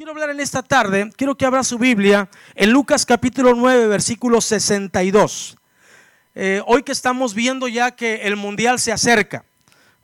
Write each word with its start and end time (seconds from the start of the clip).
Quiero 0.00 0.12
hablar 0.12 0.30
en 0.30 0.40
esta 0.40 0.62
tarde, 0.62 1.10
quiero 1.14 1.34
que 1.34 1.44
abra 1.44 1.62
su 1.62 1.76
Biblia 1.76 2.30
en 2.54 2.70
Lucas 2.70 3.04
capítulo 3.04 3.54
9, 3.54 3.86
versículo 3.86 4.40
62. 4.40 5.58
Eh, 6.34 6.62
hoy 6.66 6.84
que 6.84 6.92
estamos 6.92 7.34
viendo 7.34 7.68
ya 7.68 7.90
que 7.90 8.22
el 8.22 8.36
mundial 8.36 8.78
se 8.78 8.92
acerca, 8.92 9.44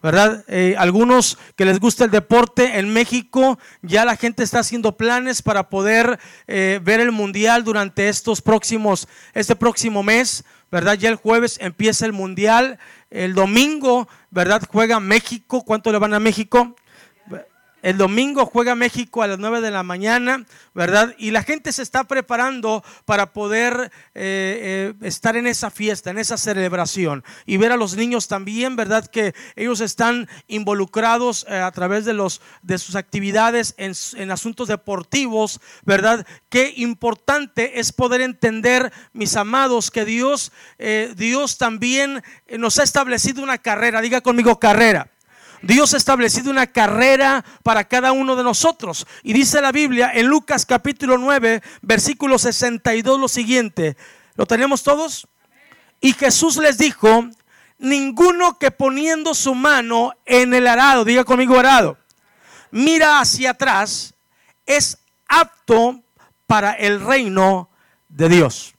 ¿verdad? 0.02 0.44
Eh, 0.48 0.74
algunos 0.76 1.38
que 1.56 1.64
les 1.64 1.80
gusta 1.80 2.04
el 2.04 2.10
deporte 2.10 2.78
en 2.78 2.92
México, 2.92 3.58
ya 3.80 4.04
la 4.04 4.16
gente 4.16 4.42
está 4.42 4.58
haciendo 4.58 4.98
planes 4.98 5.40
para 5.40 5.70
poder 5.70 6.18
eh, 6.46 6.78
ver 6.84 7.00
el 7.00 7.10
mundial 7.10 7.64
durante 7.64 8.10
estos 8.10 8.42
próximos, 8.42 9.08
este 9.32 9.56
próximo 9.56 10.02
mes, 10.02 10.44
¿verdad? 10.70 10.98
Ya 10.98 11.08
el 11.08 11.16
jueves 11.16 11.56
empieza 11.58 12.04
el 12.04 12.12
mundial, 12.12 12.78
el 13.08 13.32
domingo, 13.32 14.08
¿verdad? 14.30 14.62
Juega 14.70 15.00
México, 15.00 15.64
¿cuánto 15.64 15.90
le 15.90 15.96
van 15.96 16.12
a 16.12 16.20
México? 16.20 16.76
El 17.86 17.98
domingo 17.98 18.46
juega 18.46 18.74
México 18.74 19.22
a 19.22 19.28
las 19.28 19.38
9 19.38 19.60
de 19.60 19.70
la 19.70 19.84
mañana, 19.84 20.44
¿verdad? 20.74 21.14
Y 21.18 21.30
la 21.30 21.44
gente 21.44 21.70
se 21.70 21.84
está 21.84 22.02
preparando 22.02 22.82
para 23.04 23.32
poder 23.32 23.92
eh, 24.12 24.90
eh, 24.92 24.94
estar 25.02 25.36
en 25.36 25.46
esa 25.46 25.70
fiesta, 25.70 26.10
en 26.10 26.18
esa 26.18 26.36
celebración. 26.36 27.22
Y 27.44 27.58
ver 27.58 27.70
a 27.70 27.76
los 27.76 27.94
niños 27.94 28.26
también, 28.26 28.74
¿verdad? 28.74 29.06
Que 29.06 29.36
ellos 29.54 29.80
están 29.80 30.28
involucrados 30.48 31.46
eh, 31.48 31.60
a 31.60 31.70
través 31.70 32.04
de, 32.04 32.12
los, 32.12 32.40
de 32.62 32.78
sus 32.78 32.96
actividades 32.96 33.76
en, 33.76 33.92
en 34.16 34.32
asuntos 34.32 34.66
deportivos, 34.66 35.60
¿verdad? 35.84 36.26
Qué 36.48 36.74
importante 36.78 37.78
es 37.78 37.92
poder 37.92 38.20
entender, 38.20 38.92
mis 39.12 39.36
amados, 39.36 39.92
que 39.92 40.04
Dios, 40.04 40.50
Dios 41.14 41.56
también 41.56 42.24
nos 42.58 42.80
ha 42.80 42.82
establecido 42.82 43.44
una 43.44 43.58
carrera. 43.58 44.00
Diga 44.00 44.22
conmigo 44.22 44.58
carrera. 44.58 45.08
Dios 45.62 45.94
ha 45.94 45.96
establecido 45.96 46.50
una 46.50 46.66
carrera 46.66 47.44
para 47.62 47.84
cada 47.84 48.12
uno 48.12 48.36
de 48.36 48.44
nosotros. 48.44 49.06
Y 49.22 49.32
dice 49.32 49.60
la 49.60 49.72
Biblia 49.72 50.10
en 50.14 50.26
Lucas 50.26 50.66
capítulo 50.66 51.18
9, 51.18 51.62
versículo 51.82 52.38
62 52.38 53.20
lo 53.20 53.28
siguiente. 53.28 53.96
¿Lo 54.34 54.46
tenemos 54.46 54.82
todos? 54.82 55.26
Y 56.00 56.12
Jesús 56.12 56.56
les 56.58 56.78
dijo, 56.78 57.28
ninguno 57.78 58.58
que 58.58 58.70
poniendo 58.70 59.34
su 59.34 59.54
mano 59.54 60.12
en 60.24 60.54
el 60.54 60.66
arado, 60.66 61.04
diga 61.04 61.24
conmigo 61.24 61.58
arado, 61.58 61.96
mira 62.70 63.20
hacia 63.20 63.50
atrás, 63.50 64.14
es 64.66 64.98
apto 65.28 66.00
para 66.46 66.72
el 66.72 67.00
reino 67.00 67.68
de 68.08 68.28
Dios. 68.28 68.74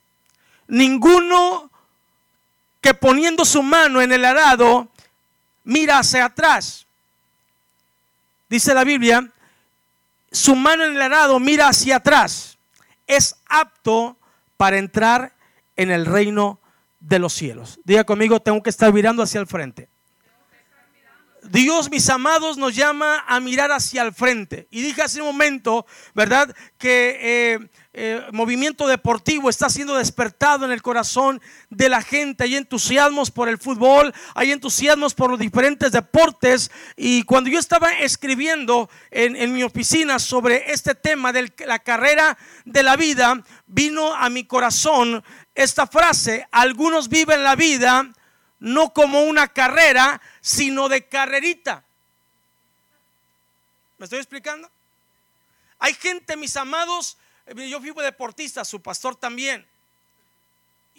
Ninguno 0.68 1.70
que 2.80 2.94
poniendo 2.94 3.44
su 3.44 3.62
mano 3.62 4.00
en 4.00 4.12
el 4.12 4.24
arado 4.24 4.88
mira 5.68 5.98
hacia 5.98 6.24
atrás. 6.24 6.86
Dice 8.48 8.72
la 8.72 8.84
Biblia, 8.84 9.30
su 10.32 10.56
mano 10.56 10.84
en 10.84 10.92
el 10.92 11.02
arado 11.02 11.38
mira 11.38 11.68
hacia 11.68 11.96
atrás. 11.96 12.56
Es 13.06 13.36
apto 13.46 14.16
para 14.56 14.78
entrar 14.78 15.34
en 15.76 15.90
el 15.90 16.06
reino 16.06 16.58
de 17.00 17.18
los 17.18 17.34
cielos. 17.34 17.78
Diga 17.84 18.04
conmigo, 18.04 18.40
tengo 18.40 18.62
que 18.62 18.70
estar 18.70 18.92
mirando 18.92 19.22
hacia 19.22 19.40
el 19.40 19.46
frente. 19.46 19.88
Dios, 21.50 21.90
mis 21.90 22.08
amados, 22.10 22.58
nos 22.58 22.74
llama 22.74 23.24
a 23.26 23.40
mirar 23.40 23.72
hacia 23.72 24.02
el 24.02 24.12
frente. 24.12 24.68
Y 24.70 24.82
dije 24.82 25.02
hace 25.02 25.20
un 25.20 25.28
momento, 25.28 25.86
¿verdad? 26.14 26.54
Que 26.76 27.18
eh, 27.20 27.70
eh, 27.94 28.22
movimiento 28.32 28.86
deportivo 28.86 29.48
está 29.48 29.70
siendo 29.70 29.96
despertado 29.96 30.66
en 30.66 30.72
el 30.72 30.82
corazón 30.82 31.40
de 31.70 31.88
la 31.88 32.02
gente. 32.02 32.44
Hay 32.44 32.54
entusiasmos 32.56 33.30
por 33.30 33.48
el 33.48 33.56
fútbol, 33.56 34.12
hay 34.34 34.52
entusiasmos 34.52 35.14
por 35.14 35.30
los 35.30 35.38
diferentes 35.38 35.90
deportes. 35.90 36.70
Y 36.96 37.22
cuando 37.22 37.48
yo 37.48 37.58
estaba 37.58 37.92
escribiendo 37.92 38.90
en, 39.10 39.34
en 39.34 39.54
mi 39.54 39.62
oficina 39.62 40.18
sobre 40.18 40.70
este 40.70 40.94
tema 40.94 41.32
de 41.32 41.50
la 41.66 41.78
carrera 41.78 42.36
de 42.66 42.82
la 42.82 42.96
vida, 42.96 43.42
vino 43.66 44.14
a 44.14 44.28
mi 44.28 44.44
corazón 44.44 45.24
esta 45.54 45.86
frase, 45.86 46.46
algunos 46.52 47.08
viven 47.08 47.42
la 47.42 47.56
vida 47.56 48.12
no 48.60 48.92
como 48.92 49.22
una 49.22 49.48
carrera, 49.48 50.20
sino 50.40 50.88
de 50.88 51.06
carrerita. 51.06 51.84
¿Me 53.98 54.04
estoy 54.04 54.18
explicando? 54.18 54.70
Hay 55.78 55.94
gente, 55.94 56.36
mis 56.36 56.56
amados, 56.56 57.18
eh, 57.46 57.68
yo 57.68 57.80
fui 57.80 57.92
deportista, 58.02 58.64
su 58.64 58.80
pastor 58.80 59.16
también. 59.16 59.66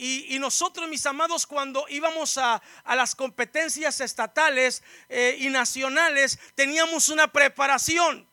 Y, 0.02 0.40
nosotros, 0.40 0.88
mis 0.88 1.06
amados, 1.06 1.46
cuando 1.46 1.86
íbamos 1.90 2.38
a, 2.38 2.62
las 2.86 3.16
competencias 3.16 4.00
estatales 4.00 4.82
eh, 5.10 5.36
y 5.40 5.50
nacionales, 5.50 6.40
teníamos 6.56 7.10
una 7.10 7.28
preparación. 7.28 8.26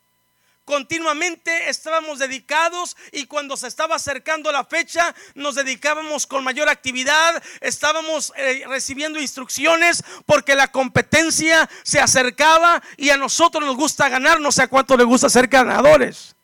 Continuamente 0.67 1.71
estábamos 1.71 2.19
dedicados 2.19 2.97
y 3.13 3.27
cuando 3.27 3.57
se 3.57 3.69
estaba 3.69 3.95
acercando 3.95 4.51
la 4.51 4.65
fecha 4.65 5.15
nos 5.37 5.55
dedicábamos 5.55 6.27
con 6.27 6.43
mayor 6.43 6.69
actividad, 6.69 7.41
estábamos 7.61 8.33
eh, 8.35 8.65
recibiendo 8.67 9.21
instrucciones 9.21 10.03
porque 10.27 10.57
la 10.57 10.73
competencia 10.73 11.71
se 11.85 12.01
acercaba 12.01 12.83
y 12.97 13.11
a 13.11 13.17
nosotros 13.17 13.65
nos 13.65 13.77
gusta 13.77 14.09
ganar, 14.09 14.41
no 14.41 14.51
sé 14.51 14.63
a 14.63 14.67
cuánto 14.67 14.97
le 14.97 15.05
gusta 15.05 15.29
ser 15.29 15.47
ganadores. 15.47 16.35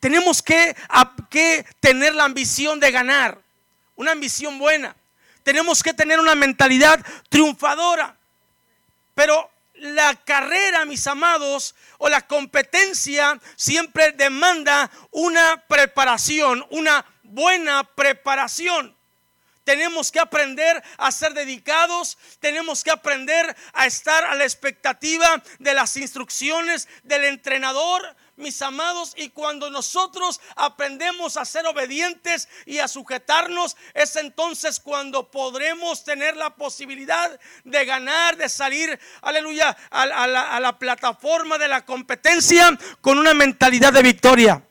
Tenemos 0.00 0.40
que, 0.40 0.74
que 1.28 1.66
tener 1.78 2.14
la 2.14 2.24
ambición 2.24 2.80
de 2.80 2.90
ganar, 2.90 3.38
una 3.96 4.12
ambición 4.12 4.58
buena. 4.58 4.96
Tenemos 5.42 5.82
que 5.82 5.92
tener 5.92 6.18
una 6.18 6.34
mentalidad 6.34 7.04
triunfadora. 7.28 8.16
Pero 9.14 9.51
la 9.82 10.14
carrera, 10.14 10.84
mis 10.84 11.06
amados, 11.08 11.74
o 11.98 12.08
la 12.08 12.26
competencia 12.26 13.40
siempre 13.56 14.12
demanda 14.12 14.90
una 15.10 15.64
preparación, 15.66 16.64
una 16.70 17.04
buena 17.24 17.82
preparación. 17.82 18.96
Tenemos 19.64 20.12
que 20.12 20.20
aprender 20.20 20.82
a 20.98 21.10
ser 21.10 21.34
dedicados, 21.34 22.16
tenemos 22.40 22.84
que 22.84 22.90
aprender 22.90 23.56
a 23.72 23.86
estar 23.86 24.24
a 24.24 24.34
la 24.34 24.44
expectativa 24.44 25.42
de 25.58 25.74
las 25.74 25.96
instrucciones 25.96 26.88
del 27.02 27.24
entrenador, 27.24 28.16
mis 28.42 28.60
amados, 28.60 29.14
y 29.16 29.30
cuando 29.30 29.70
nosotros 29.70 30.40
aprendemos 30.56 31.36
a 31.36 31.44
ser 31.44 31.66
obedientes 31.66 32.48
y 32.66 32.78
a 32.78 32.88
sujetarnos, 32.88 33.76
es 33.94 34.16
entonces 34.16 34.80
cuando 34.80 35.30
podremos 35.30 36.04
tener 36.04 36.36
la 36.36 36.54
posibilidad 36.56 37.40
de 37.64 37.84
ganar, 37.84 38.36
de 38.36 38.48
salir, 38.48 38.98
aleluya, 39.22 39.76
a, 39.90 40.06
la, 40.06 40.56
a 40.56 40.60
la 40.60 40.78
plataforma 40.78 41.56
de 41.58 41.68
la 41.68 41.84
competencia 41.84 42.78
con 43.00 43.18
una 43.18 43.34
mentalidad 43.34 43.92
de 43.92 44.02
victoria 44.02 44.62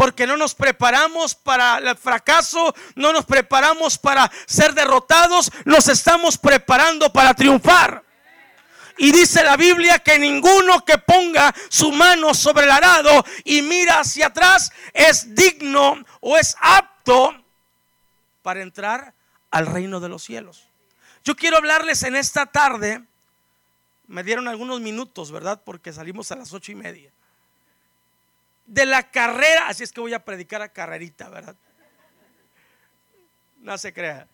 porque 0.00 0.26
no 0.26 0.38
nos 0.38 0.54
preparamos 0.54 1.34
para 1.34 1.76
el 1.76 1.94
fracaso, 1.94 2.74
no 2.94 3.12
nos 3.12 3.26
preparamos 3.26 3.98
para 3.98 4.32
ser 4.46 4.72
derrotados, 4.72 5.52
nos 5.66 5.88
estamos 5.88 6.38
preparando 6.38 7.12
para 7.12 7.34
triunfar. 7.34 8.02
Y 9.02 9.12
dice 9.12 9.42
la 9.42 9.56
Biblia 9.56 9.98
que 10.00 10.18
ninguno 10.18 10.84
que 10.84 10.98
ponga 10.98 11.54
su 11.70 11.90
mano 11.90 12.34
sobre 12.34 12.66
el 12.66 12.70
arado 12.70 13.24
y 13.44 13.62
mira 13.62 14.00
hacia 14.00 14.26
atrás 14.26 14.70
es 14.92 15.34
digno 15.34 16.04
o 16.20 16.36
es 16.36 16.54
apto 16.60 17.34
para 18.42 18.60
entrar 18.60 19.14
al 19.50 19.64
reino 19.64 20.00
de 20.00 20.10
los 20.10 20.22
cielos. 20.22 20.68
Yo 21.24 21.34
quiero 21.34 21.56
hablarles 21.56 22.02
en 22.02 22.14
esta 22.14 22.44
tarde, 22.44 23.02
me 24.06 24.22
dieron 24.22 24.48
algunos 24.48 24.82
minutos, 24.82 25.32
¿verdad? 25.32 25.62
Porque 25.64 25.94
salimos 25.94 26.30
a 26.30 26.36
las 26.36 26.52
ocho 26.52 26.70
y 26.70 26.74
media 26.74 27.10
de 28.66 28.84
la 28.84 29.10
carrera, 29.10 29.68
así 29.68 29.82
es 29.82 29.92
que 29.92 30.02
voy 30.02 30.12
a 30.12 30.26
predicar 30.26 30.60
a 30.60 30.68
carrerita, 30.68 31.30
¿verdad? 31.30 31.56
No 33.62 33.78
se 33.78 33.94
crea. 33.94 34.28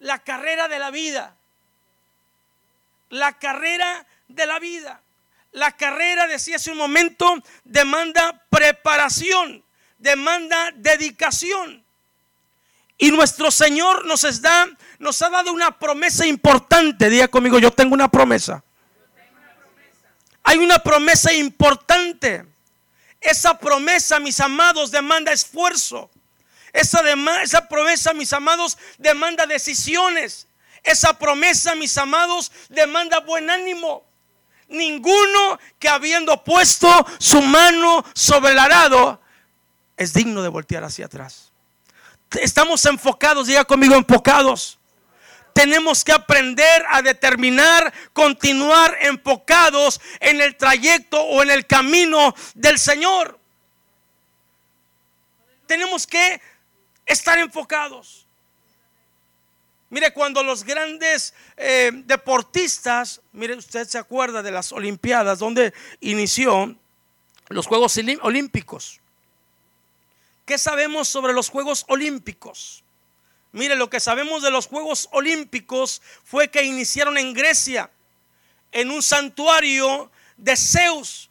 La 0.00 0.18
carrera 0.18 0.66
de 0.66 0.80
la 0.80 0.90
vida. 0.90 1.36
La 3.10 3.38
carrera 3.38 4.06
de 4.28 4.46
la 4.46 4.58
vida. 4.58 5.00
La 5.52 5.72
carrera, 5.72 6.26
decía 6.26 6.56
hace 6.56 6.72
un 6.72 6.78
momento, 6.78 7.32
demanda 7.62 8.42
preparación, 8.50 9.64
demanda 9.98 10.72
dedicación. 10.74 11.84
Y 12.98 13.10
nuestro 13.10 13.50
Señor 13.50 14.04
nos, 14.06 14.40
da, 14.40 14.68
nos 14.98 15.20
ha 15.22 15.30
dado 15.30 15.52
una 15.52 15.78
promesa 15.78 16.26
importante. 16.26 17.08
Diga 17.08 17.28
conmigo, 17.28 17.58
yo 17.58 17.70
tengo 17.70 17.94
una 17.94 18.08
promesa. 18.08 18.64
Hay 20.42 20.58
una 20.58 20.78
promesa 20.78 21.32
importante. 21.32 22.44
Esa 23.20 23.58
promesa, 23.58 24.18
mis 24.20 24.38
amados, 24.40 24.90
demanda 24.90 25.32
esfuerzo. 25.32 26.10
Esa, 26.72 27.02
esa 27.42 27.68
promesa, 27.68 28.12
mis 28.12 28.32
amados, 28.32 28.76
demanda 28.98 29.46
decisiones. 29.46 30.46
Esa 30.84 31.18
promesa, 31.18 31.74
mis 31.74 31.96
amados, 31.98 32.52
demanda 32.68 33.20
buen 33.20 33.50
ánimo. 33.50 34.04
Ninguno 34.68 35.58
que 35.78 35.88
habiendo 35.88 36.44
puesto 36.44 36.88
su 37.18 37.42
mano 37.42 38.04
sobre 38.14 38.52
el 38.52 38.58
arado 38.58 39.20
es 39.96 40.12
digno 40.12 40.42
de 40.42 40.48
voltear 40.48 40.84
hacia 40.84 41.06
atrás. 41.06 41.50
Estamos 42.40 42.84
enfocados, 42.84 43.46
diga 43.46 43.64
conmigo, 43.64 43.94
enfocados 43.94 44.78
tenemos 45.54 46.04
que 46.04 46.12
aprender 46.12 46.84
a 46.90 47.00
determinar, 47.00 47.94
continuar 48.12 48.98
enfocados 49.00 50.00
en 50.20 50.40
el 50.42 50.56
trayecto 50.56 51.22
o 51.22 51.42
en 51.42 51.50
el 51.50 51.66
camino 51.66 52.34
del 52.54 52.78
Señor. 52.78 53.38
tenemos 55.66 56.06
que 56.06 56.42
estar 57.06 57.38
enfocados. 57.38 58.23
Mire, 59.94 60.12
cuando 60.12 60.42
los 60.42 60.64
grandes 60.64 61.34
eh, 61.56 61.92
deportistas, 61.94 63.20
mire, 63.30 63.54
usted 63.54 63.86
se 63.86 63.96
acuerda 63.96 64.42
de 64.42 64.50
las 64.50 64.72
Olimpiadas, 64.72 65.38
donde 65.38 65.72
inició 66.00 66.74
los 67.46 67.68
Juegos 67.68 67.96
Olímpicos. 68.22 69.00
¿Qué 70.44 70.58
sabemos 70.58 71.06
sobre 71.06 71.32
los 71.32 71.48
Juegos 71.48 71.84
Olímpicos? 71.86 72.82
Mire, 73.52 73.76
lo 73.76 73.88
que 73.88 74.00
sabemos 74.00 74.42
de 74.42 74.50
los 74.50 74.66
Juegos 74.66 75.08
Olímpicos 75.12 76.02
fue 76.24 76.50
que 76.50 76.64
iniciaron 76.64 77.16
en 77.16 77.32
Grecia, 77.32 77.88
en 78.72 78.90
un 78.90 79.00
santuario 79.00 80.10
de 80.36 80.56
Zeus, 80.56 81.30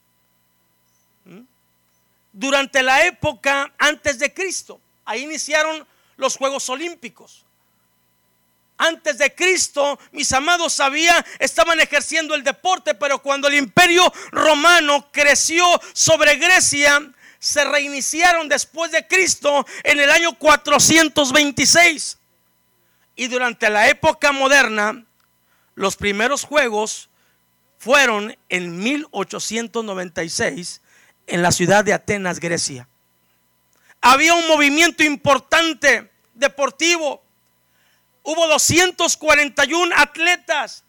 durante 2.31 2.81
la 2.81 3.05
época 3.07 3.73
antes 3.77 4.19
de 4.19 4.33
Cristo. 4.33 4.79
Ahí 5.03 5.23
iniciaron 5.23 5.85
los 6.15 6.37
Juegos 6.37 6.69
Olímpicos. 6.69 7.43
Antes 8.77 9.17
de 9.17 9.33
Cristo, 9.33 9.97
mis 10.11 10.31
amados 10.33 10.73
sabía, 10.73 11.25
estaban 11.39 11.79
ejerciendo 11.79 12.35
el 12.35 12.43
deporte, 12.43 12.95
pero 12.95 13.19
cuando 13.19 13.47
el 13.47 13.53
imperio 13.55 14.11
romano 14.31 15.07
creció 15.11 15.65
sobre 15.93 16.35
Grecia, 16.37 17.11
se 17.39 17.63
reiniciaron 17.65 18.49
después 18.49 18.91
de 18.91 19.07
Cristo 19.07 19.65
en 19.83 19.99
el 19.99 20.09
año 20.09 20.33
426. 20.37 22.17
Y 23.15 23.27
durante 23.27 23.69
la 23.69 23.89
época 23.89 24.31
moderna, 24.31 25.05
los 25.75 25.95
primeros 25.95 26.43
juegos 26.43 27.09
fueron 27.77 28.35
en 28.49 28.77
1896 28.77 30.81
en 31.27 31.41
la 31.41 31.51
ciudad 31.51 31.83
de 31.83 31.93
Atenas, 31.93 32.39
Grecia. 32.39 32.87
Había 34.01 34.33
un 34.33 34.47
movimiento 34.47 35.03
importante 35.03 36.11
deportivo. 36.33 37.22
Hubo 38.23 38.47
241 38.47 39.95
atletas 39.95 40.83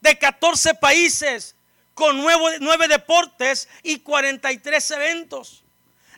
de 0.00 0.18
14 0.18 0.74
países 0.74 1.54
con 1.94 2.22
nueve, 2.22 2.88
deportes 2.88 3.68
y 3.82 3.98
43 3.98 4.90
eventos 4.92 5.62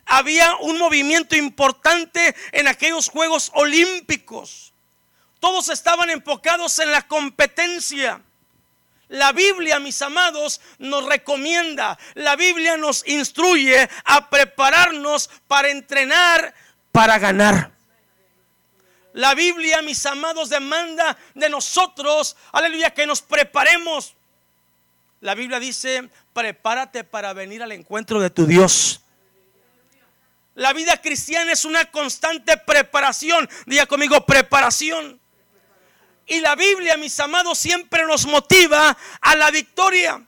había 0.05 0.55
un 0.57 0.77
movimiento 0.77 1.35
importante 1.35 2.35
en 2.51 2.67
aquellos 2.67 3.09
Juegos 3.09 3.51
Olímpicos. 3.53 4.73
Todos 5.39 5.69
estaban 5.69 6.09
enfocados 6.09 6.79
en 6.79 6.91
la 6.91 7.01
competencia. 7.03 8.21
La 9.09 9.31
Biblia, 9.31 9.79
mis 9.79 10.01
amados, 10.01 10.61
nos 10.79 11.05
recomienda, 11.05 11.99
la 12.15 12.35
Biblia 12.35 12.77
nos 12.77 13.07
instruye 13.07 13.87
a 14.05 14.29
prepararnos 14.29 15.29
para 15.47 15.69
entrenar, 15.69 16.53
para 16.91 17.19
ganar. 17.19 17.71
La 19.13 19.35
Biblia, 19.35 19.81
mis 19.83 20.03
amados, 20.05 20.49
demanda 20.49 21.15
de 21.35 21.47
nosotros, 21.47 22.35
aleluya, 22.51 22.91
que 22.91 23.05
nos 23.05 23.21
preparemos. 23.21 24.15
La 25.21 25.35
Biblia 25.35 25.59
dice, 25.59 26.09
prepárate 26.33 27.03
para 27.03 27.31
venir 27.33 27.61
al 27.61 27.71
encuentro 27.71 28.19
de 28.19 28.31
tu 28.31 28.45
Dios. 28.47 29.01
La 30.55 30.73
vida 30.73 30.97
cristiana 30.97 31.51
es 31.51 31.63
una 31.63 31.85
constante 31.85 32.57
preparación. 32.57 33.47
Diga 33.65 33.85
conmigo, 33.85 34.25
preparación. 34.25 35.19
Y 36.25 36.39
la 36.39 36.55
Biblia, 36.55 36.97
mis 36.97 37.19
amados, 37.19 37.57
siempre 37.57 38.05
nos 38.05 38.25
motiva 38.25 38.97
a 39.21 39.35
la 39.35 39.51
victoria. 39.51 40.25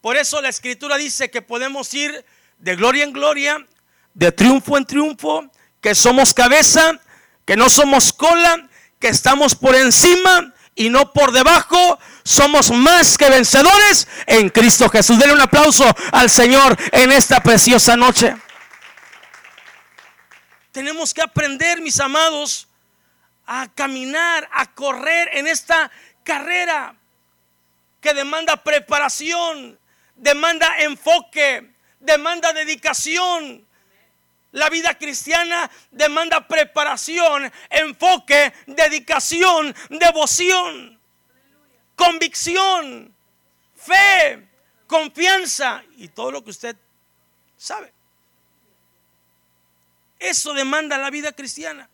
Por 0.00 0.16
eso 0.16 0.40
la 0.40 0.48
escritura 0.48 0.96
dice 0.96 1.30
que 1.30 1.42
podemos 1.42 1.92
ir 1.94 2.24
de 2.58 2.76
gloria 2.76 3.04
en 3.04 3.12
gloria, 3.12 3.66
de 4.14 4.32
triunfo 4.32 4.76
en 4.76 4.86
triunfo, 4.86 5.50
que 5.80 5.94
somos 5.94 6.34
cabeza, 6.34 7.00
que 7.50 7.56
no 7.56 7.68
somos 7.68 8.12
cola, 8.12 8.68
que 9.00 9.08
estamos 9.08 9.56
por 9.56 9.74
encima 9.74 10.54
y 10.76 10.88
no 10.88 11.12
por 11.12 11.32
debajo. 11.32 11.98
Somos 12.22 12.70
más 12.70 13.18
que 13.18 13.28
vencedores 13.28 14.06
en 14.26 14.50
Cristo 14.50 14.88
Jesús. 14.88 15.18
Denle 15.18 15.34
un 15.34 15.40
aplauso 15.40 15.84
al 16.12 16.30
Señor 16.30 16.78
en 16.92 17.10
esta 17.10 17.42
preciosa 17.42 17.96
noche. 17.96 18.36
Tenemos 20.70 21.12
que 21.12 21.22
aprender, 21.22 21.80
mis 21.80 21.98
amados, 21.98 22.68
a 23.46 23.66
caminar, 23.74 24.48
a 24.52 24.72
correr 24.72 25.30
en 25.32 25.48
esta 25.48 25.90
carrera 26.22 26.94
que 28.00 28.14
demanda 28.14 28.62
preparación, 28.62 29.76
demanda 30.14 30.72
enfoque, 30.78 31.68
demanda 31.98 32.52
dedicación. 32.52 33.66
La 34.52 34.68
vida 34.68 34.98
cristiana 34.98 35.70
demanda 35.90 36.46
preparación, 36.46 37.52
enfoque, 37.68 38.52
dedicación, 38.66 39.74
devoción, 39.88 40.98
convicción, 41.94 43.14
fe, 43.76 44.48
confianza 44.86 45.84
y 45.96 46.08
todo 46.08 46.32
lo 46.32 46.42
que 46.42 46.50
usted 46.50 46.76
sabe. 47.56 47.92
Eso 50.18 50.52
demanda 50.52 50.98
la 50.98 51.10
vida 51.10 51.32
cristiana. 51.32 51.88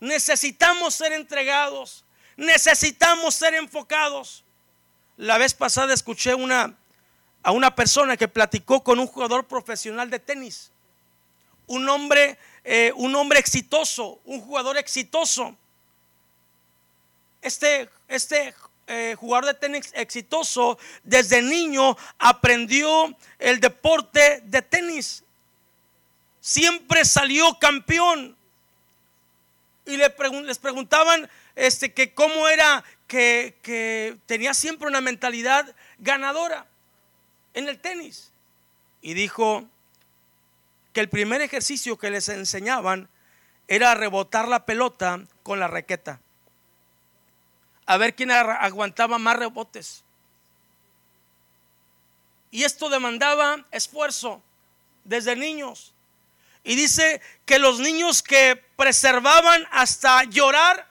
Necesitamos 0.00 0.94
ser 0.94 1.12
entregados. 1.12 2.04
Necesitamos 2.36 3.34
ser 3.34 3.54
enfocados. 3.54 4.44
La 5.18 5.36
vez 5.36 5.52
pasada 5.52 5.92
escuché 5.92 6.34
una, 6.34 6.74
a 7.42 7.52
una 7.52 7.74
persona 7.74 8.16
que 8.16 8.28
platicó 8.28 8.82
con 8.82 8.98
un 8.98 9.06
jugador 9.06 9.46
profesional 9.46 10.08
de 10.08 10.18
tenis. 10.18 10.72
Un 11.70 11.88
hombre, 11.88 12.36
eh, 12.64 12.92
un 12.96 13.14
hombre 13.14 13.38
exitoso, 13.38 14.20
un 14.24 14.40
jugador 14.40 14.76
exitoso. 14.76 15.56
Este, 17.42 17.88
este 18.08 18.54
eh, 18.86 19.14
jugador 19.18 19.46
de 19.46 19.54
tenis 19.54 19.90
exitoso 19.94 20.78
desde 21.04 21.42
niño 21.42 21.96
aprendió 22.18 23.16
el 23.38 23.60
deporte 23.60 24.42
de 24.46 24.62
tenis 24.62 25.22
siempre 26.40 27.04
salió 27.04 27.58
campeón. 27.58 28.36
Y 29.86 29.96
le 29.96 30.12
les 30.44 30.58
preguntaban 30.58 31.28
este, 31.56 31.92
que 31.92 32.12
cómo 32.14 32.48
era 32.48 32.84
que, 33.06 33.56
que 33.62 34.16
tenía 34.26 34.54
siempre 34.54 34.88
una 34.88 35.00
mentalidad 35.00 35.74
ganadora 35.98 36.66
en 37.54 37.68
el 37.68 37.78
tenis. 37.78 38.30
Y 39.02 39.14
dijo 39.14 39.64
que 40.92 41.00
el 41.00 41.08
primer 41.08 41.40
ejercicio 41.40 41.98
que 41.98 42.10
les 42.10 42.28
enseñaban 42.28 43.08
era 43.68 43.94
rebotar 43.94 44.48
la 44.48 44.66
pelota 44.66 45.20
con 45.42 45.60
la 45.60 45.68
raqueta. 45.68 46.20
A 47.86 47.96
ver 47.96 48.14
quién 48.14 48.30
aguantaba 48.30 49.18
más 49.18 49.36
rebotes. 49.36 50.04
Y 52.50 52.64
esto 52.64 52.88
demandaba 52.88 53.64
esfuerzo 53.70 54.42
desde 55.04 55.36
niños. 55.36 55.94
Y 56.64 56.74
dice 56.74 57.20
que 57.46 57.58
los 57.58 57.78
niños 57.78 58.22
que 58.22 58.56
preservaban 58.76 59.66
hasta 59.70 60.24
llorar 60.24 60.88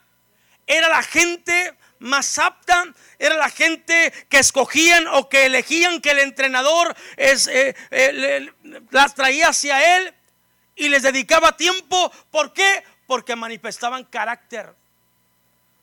era 0.66 0.88
la 0.90 1.04
gente 1.04 1.78
más 2.00 2.38
apta, 2.38 2.86
era 3.18 3.36
la 3.36 3.50
gente 3.50 4.14
que 4.30 4.40
escogían 4.40 5.08
o 5.08 5.30
que 5.30 5.46
elegían 5.46 6.02
que 6.02 6.12
el 6.12 6.20
entrenador 6.20 6.96
eh, 7.18 7.76
eh, 7.92 8.50
las 8.92 9.16
traía 9.16 9.50
hacia 9.50 9.98
él 9.98 10.14
y 10.76 10.90
les 10.90 11.04
dedicaba 11.04 11.58
tiempo. 11.58 12.12
¿Por 12.32 12.54
qué? 12.54 12.84
Porque 13.06 13.36
manifestaban 13.36 14.06
carácter. 14.06 14.74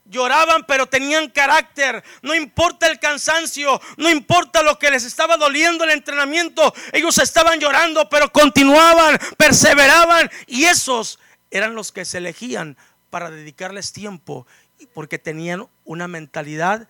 Lloraban, 0.07 0.65
pero 0.65 0.87
tenían 0.87 1.29
carácter. 1.29 2.03
No 2.23 2.35
importa 2.35 2.87
el 2.87 2.99
cansancio, 2.99 3.81
no 3.97 4.09
importa 4.09 4.63
lo 4.63 4.79
que 4.79 4.91
les 4.91 5.05
estaba 5.05 5.37
doliendo 5.37 5.85
el 5.85 5.91
entrenamiento. 5.91 6.73
Ellos 6.93 7.19
estaban 7.19 7.59
llorando, 7.59 8.09
pero 8.09 8.33
continuaban, 8.33 9.19
perseveraban. 9.37 10.31
Y 10.47 10.65
esos 10.65 11.19
eran 11.51 11.75
los 11.75 11.93
que 11.93 12.05
se 12.05 12.19
elegían 12.19 12.77
para 13.11 13.31
dedicarles 13.31 13.93
tiempo, 13.93 14.47
porque 14.95 15.19
tenían 15.19 15.67
una 15.85 16.09
mentalidad 16.09 16.89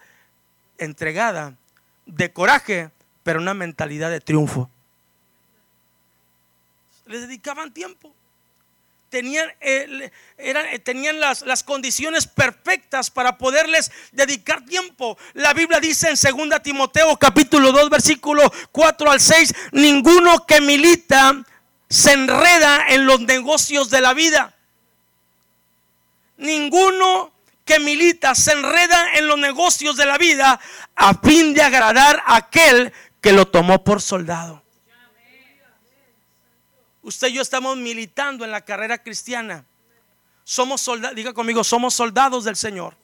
entregada, 0.78 1.54
de 2.06 2.32
coraje, 2.32 2.90
pero 3.22 3.40
una 3.40 3.54
mentalidad 3.54 4.10
de 4.10 4.20
triunfo. 4.20 4.70
Les 7.06 7.22
dedicaban 7.22 7.72
tiempo 7.72 8.12
tenían, 9.16 9.50
eran, 9.60 10.66
eh, 10.66 10.78
tenían 10.78 11.20
las, 11.20 11.42
las, 11.42 11.62
condiciones 11.62 12.26
perfectas 12.26 13.10
para 13.10 13.38
poderles 13.38 13.90
dedicar 14.12 14.64
tiempo. 14.64 15.16
La 15.34 15.54
Biblia 15.54 15.80
dice 15.80 16.08
en 16.08 16.48
2 16.48 16.62
Timoteo 16.62 17.16
capítulo 17.16 17.72
2 17.72 17.88
versículo 17.88 18.52
4 18.72 19.10
al 19.10 19.20
6, 19.20 19.54
ninguno 19.72 20.44
que 20.44 20.60
milita 20.60 21.42
se 21.88 22.12
enreda 22.12 22.88
en 22.88 23.06
los 23.06 23.20
negocios 23.20 23.90
de 23.90 24.00
la 24.00 24.12
vida. 24.12 24.54
Ninguno 26.36 27.32
que 27.66 27.80
milita 27.80 28.34
se 28.34 28.52
enreda 28.52 29.16
en 29.16 29.26
los 29.26 29.38
negocios 29.38 29.96
de 29.96 30.06
la 30.06 30.16
vida 30.16 30.58
a 30.94 31.14
fin 31.14 31.52
de 31.52 31.62
agradar 31.62 32.22
a 32.24 32.36
aquel 32.36 32.92
que 33.20 33.32
lo 33.32 33.48
tomó 33.48 33.82
por 33.82 34.00
soldado. 34.00 34.62
Usted 37.02 37.28
y 37.28 37.32
yo 37.34 37.42
estamos 37.42 37.76
militando 37.76 38.44
en 38.44 38.52
la 38.52 38.60
carrera 38.60 39.02
cristiana. 39.02 39.64
Somos 40.44 40.80
soldados, 40.80 41.16
diga 41.16 41.32
conmigo, 41.34 41.64
somos 41.64 41.92
soldados 41.92 42.44
del 42.44 42.56
Señor. 42.56 42.96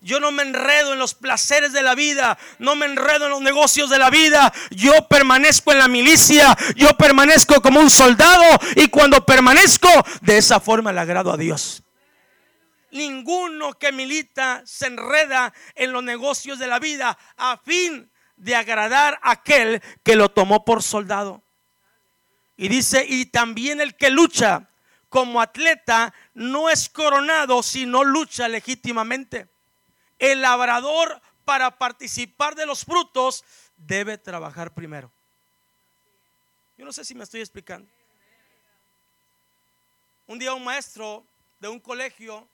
Yo 0.00 0.18
no 0.20 0.32
me 0.32 0.42
enredo 0.42 0.92
en 0.92 0.98
los 0.98 1.14
placeres 1.14 1.72
de 1.72 1.82
la 1.82 1.94
vida, 1.94 2.36
no 2.58 2.74
me 2.74 2.84
enredo 2.84 3.26
en 3.26 3.30
los 3.30 3.40
negocios 3.40 3.90
de 3.90 3.98
la 3.98 4.10
vida. 4.10 4.52
Yo 4.70 5.08
permanezco 5.08 5.72
en 5.72 5.78
la 5.78 5.88
milicia, 5.88 6.56
yo 6.76 6.96
permanezco 6.96 7.62
como 7.62 7.80
un 7.80 7.90
soldado 7.90 8.44
y 8.74 8.88
cuando 8.88 9.24
permanezco 9.24 9.88
de 10.20 10.36
esa 10.36 10.58
forma 10.58 10.92
le 10.92 11.00
agrado 11.00 11.32
a 11.32 11.36
Dios. 11.36 11.84
Ninguno 12.94 13.74
que 13.74 13.92
milita 13.92 14.62
se 14.64 14.86
enreda 14.86 15.52
en 15.74 15.92
los 15.92 16.02
negocios 16.02 16.58
de 16.58 16.66
la 16.66 16.78
vida 16.78 17.18
a 17.36 17.58
fin 17.58 18.10
de 18.36 18.56
agradar 18.56 19.20
a 19.22 19.32
aquel 19.32 19.82
que 20.02 20.16
lo 20.16 20.30
tomó 20.30 20.64
por 20.64 20.82
soldado. 20.82 21.42
Y 22.56 22.68
dice, 22.68 23.04
y 23.06 23.26
también 23.26 23.80
el 23.80 23.96
que 23.96 24.10
lucha 24.10 24.68
como 25.08 25.40
atleta 25.40 26.14
no 26.32 26.70
es 26.70 26.88
coronado 26.88 27.62
si 27.62 27.84
no 27.84 28.02
lucha 28.02 28.48
legítimamente 28.48 29.48
el 30.18 30.40
labrador 30.40 31.20
para 31.44 31.78
participar 31.78 32.54
de 32.54 32.66
los 32.66 32.84
frutos 32.84 33.44
debe 33.76 34.18
trabajar 34.18 34.72
primero. 34.72 35.12
Yo 36.76 36.84
no 36.84 36.92
sé 36.92 37.04
si 37.04 37.14
me 37.14 37.24
estoy 37.24 37.40
explicando. 37.40 37.88
Un 40.26 40.38
día 40.38 40.54
un 40.54 40.64
maestro 40.64 41.24
de 41.60 41.68
un 41.68 41.78
colegio 41.78 42.48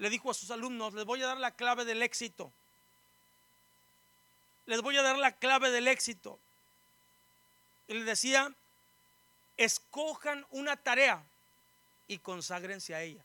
le 0.00 0.08
dijo 0.08 0.30
a 0.30 0.34
sus 0.34 0.50
alumnos, 0.50 0.94
les 0.94 1.04
voy 1.04 1.22
a 1.22 1.26
dar 1.26 1.36
la 1.36 1.50
clave 1.50 1.84
del 1.84 2.02
éxito. 2.02 2.50
Les 4.64 4.80
voy 4.80 4.96
a 4.96 5.02
dar 5.02 5.18
la 5.18 5.32
clave 5.32 5.70
del 5.70 5.86
éxito. 5.88 6.40
Y 7.86 7.92
le 7.92 8.04
decía, 8.04 8.50
escojan 9.58 10.46
una 10.52 10.78
tarea 10.78 11.22
y 12.08 12.16
conságrense 12.18 12.94
a 12.94 13.02
ella. 13.02 13.22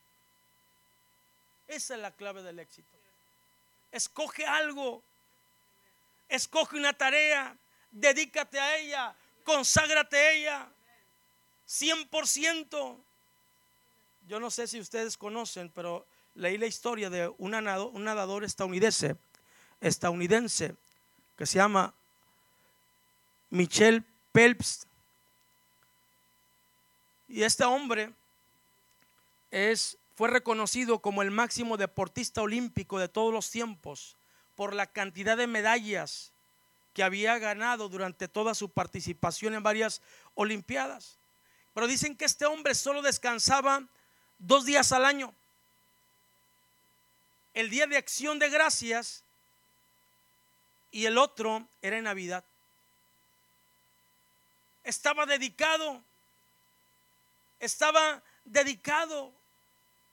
Esa 1.66 1.94
es 1.94 2.00
la 2.00 2.10
clave 2.10 2.42
del 2.42 2.58
éxito. 2.58 2.94
Escoge 3.90 4.44
algo. 4.44 5.02
Escoge 6.28 6.76
una 6.76 6.92
tarea. 6.92 7.56
Dedícate 7.90 8.60
a 8.60 8.76
ella. 8.76 9.16
Conságrate 9.44 10.18
a 10.18 10.30
ella. 10.32 10.68
100%. 11.66 12.98
Yo 14.28 14.40
no 14.40 14.50
sé 14.50 14.66
si 14.66 14.78
ustedes 14.78 15.16
conocen, 15.16 15.70
pero 15.70 16.06
leí 16.36 16.58
la 16.58 16.66
historia 16.66 17.10
de 17.10 17.32
un 17.38 17.50
nadador, 17.50 18.44
estadounidense, 18.44 19.16
estadounidense 19.80 20.76
que 21.36 21.46
se 21.46 21.56
llama 21.56 21.94
Michelle 23.50 24.04
Phelps. 24.32 24.86
Y 27.28 27.42
este 27.42 27.64
hombre 27.64 28.12
es 29.50 29.98
fue 30.16 30.30
reconocido 30.30 31.00
como 31.00 31.20
el 31.20 31.30
máximo 31.30 31.76
deportista 31.76 32.40
olímpico 32.40 32.98
de 32.98 33.08
todos 33.08 33.34
los 33.34 33.50
tiempos 33.50 34.16
por 34.54 34.74
la 34.74 34.86
cantidad 34.86 35.36
de 35.36 35.46
medallas 35.46 36.32
que 36.94 37.02
había 37.02 37.38
ganado 37.38 37.90
durante 37.90 38.26
toda 38.26 38.54
su 38.54 38.70
participación 38.70 39.52
en 39.52 39.62
varias 39.62 40.00
Olimpiadas. 40.34 41.18
Pero 41.74 41.86
dicen 41.86 42.16
que 42.16 42.24
este 42.24 42.46
hombre 42.46 42.74
solo 42.74 43.02
descansaba 43.02 43.86
dos 44.38 44.64
días 44.64 44.92
al 44.92 45.04
año. 45.04 45.34
El 47.56 47.70
día 47.70 47.86
de 47.86 47.96
acción 47.96 48.38
de 48.38 48.50
gracias 48.50 49.24
y 50.90 51.06
el 51.06 51.16
otro 51.16 51.66
era 51.80 51.96
en 51.96 52.04
Navidad. 52.04 52.44
Estaba 54.84 55.24
dedicado, 55.24 56.02
estaba 57.58 58.22
dedicado 58.44 59.32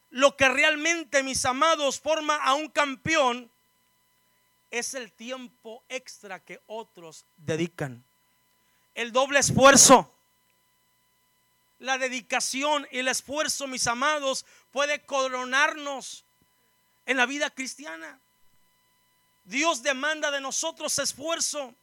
lo 0.09 0.38
que 0.38 0.47
realmente, 0.47 1.21
mis 1.21 1.43
amados, 1.43 2.00
forma 2.00 2.38
a 2.38 2.53
un 2.53 2.69
campeón 2.69 3.51
es 4.71 4.93
el 4.93 5.12
tiempo 5.12 5.83
extra 5.89 6.39
que 6.39 6.62
otros 6.67 7.25
dedican. 7.35 8.05
El 8.95 9.12
doble 9.12 9.39
esfuerzo. 9.39 10.09
La 11.79 11.97
dedicación 11.97 12.88
y 12.89 13.00
el 13.00 13.09
esfuerzo, 13.09 13.67
mis 13.67 13.85
amados, 13.88 14.45
puede 14.71 15.01
coronarnos 15.01 16.23
en 17.05 17.17
la 17.17 17.25
vida 17.25 17.50
cristiana. 17.50 18.19
Dios 19.43 19.83
demanda 19.83 20.31
de 20.31 20.41
nosotros 20.41 20.98
esfuerzo. 21.00 21.74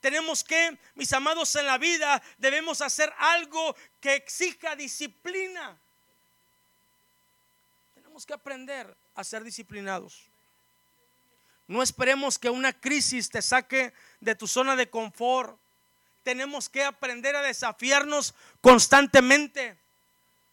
Tenemos 0.00 0.44
que, 0.44 0.78
mis 0.94 1.12
amados, 1.12 1.54
en 1.56 1.66
la 1.66 1.78
vida 1.78 2.22
debemos 2.38 2.80
hacer 2.80 3.12
algo 3.18 3.76
que 4.00 4.14
exija 4.14 4.76
disciplina 4.76 5.78
que 8.26 8.34
aprender 8.34 8.96
a 9.14 9.24
ser 9.24 9.44
disciplinados. 9.44 10.28
No 11.66 11.82
esperemos 11.82 12.38
que 12.38 12.50
una 12.50 12.72
crisis 12.72 13.30
te 13.30 13.42
saque 13.42 13.92
de 14.20 14.34
tu 14.34 14.46
zona 14.46 14.76
de 14.76 14.90
confort. 14.90 15.58
Tenemos 16.22 16.68
que 16.68 16.82
aprender 16.82 17.36
a 17.36 17.42
desafiarnos 17.42 18.34
constantemente. 18.60 19.78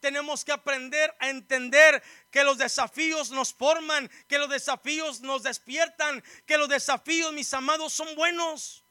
Tenemos 0.00 0.44
que 0.44 0.52
aprender 0.52 1.14
a 1.18 1.30
entender 1.30 2.02
que 2.30 2.44
los 2.44 2.58
desafíos 2.58 3.30
nos 3.30 3.52
forman, 3.52 4.10
que 4.28 4.38
los 4.38 4.48
desafíos 4.48 5.20
nos 5.20 5.42
despiertan, 5.42 6.22
que 6.46 6.58
los 6.58 6.68
desafíos, 6.68 7.32
mis 7.32 7.52
amados, 7.54 7.92
son 7.92 8.14
buenos. 8.14 8.84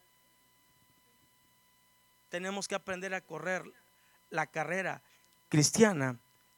Tenemos 2.30 2.68
que 2.68 2.76
aprender 2.76 3.14
a 3.14 3.22
correr 3.22 3.64
la 4.30 4.48
carrera 4.48 5.02
cristiana 5.50 6.18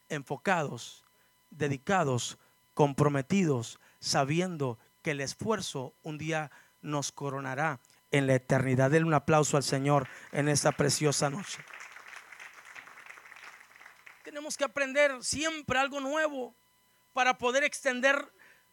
enfocados 0.09 1.03
dedicados, 1.51 2.37
comprometidos, 2.73 3.79
sabiendo 3.99 4.77
que 5.01 5.11
el 5.11 5.21
esfuerzo 5.21 5.93
un 6.03 6.17
día 6.17 6.51
nos 6.81 7.11
coronará 7.11 7.79
en 8.11 8.27
la 8.27 8.35
eternidad. 8.35 8.91
Denle 8.91 9.07
un 9.07 9.13
aplauso 9.13 9.57
al 9.57 9.63
Señor 9.63 10.07
en 10.31 10.49
esta 10.49 10.71
preciosa 10.71 11.29
noche. 11.29 11.59
Tenemos 14.39 14.55
que 14.55 14.63
aprender 14.63 15.21
siempre 15.21 15.77
algo 15.77 15.99
nuevo 15.99 16.55
para 17.11 17.37
poder 17.37 17.65
extender 17.65 18.25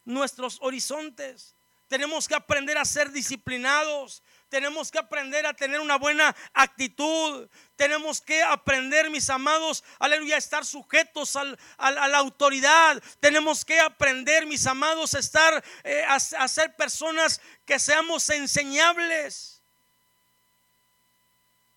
nuestros 0.05 0.59
horizontes. 0.63 1.57
Tenemos 1.89 2.29
que 2.29 2.37
aprender 2.37 2.79
a 2.79 2.85
ser 2.85 3.11
disciplinados. 3.11 4.23
Tenemos 4.49 4.93
que 4.93 5.01
aprender 5.01 5.45
a 5.45 5.55
tener 5.55 5.81
una 5.81 5.99
buena 5.99 6.37
actitud. 6.55 7.49
Tenemos 7.75 8.21
que 8.21 8.45
aprender, 8.45 9.11
mis 9.11 9.29
amados, 9.29 9.83
aleluya, 9.99 10.37
a 10.37 10.39
estar 10.39 10.65
sujetos 10.65 11.35
a 11.35 11.91
la 11.91 12.19
autoridad. 12.19 13.03
Tenemos 13.19 13.65
que 13.65 13.81
aprender, 13.81 14.47
mis 14.47 14.69
amados, 14.69 15.15
a 15.15 15.19
estar, 15.19 15.65
eh, 15.83 16.05
a 16.07 16.47
ser 16.47 16.77
personas 16.77 17.41
que 17.65 17.81
seamos 17.81 18.31
enseñables. 18.31 19.61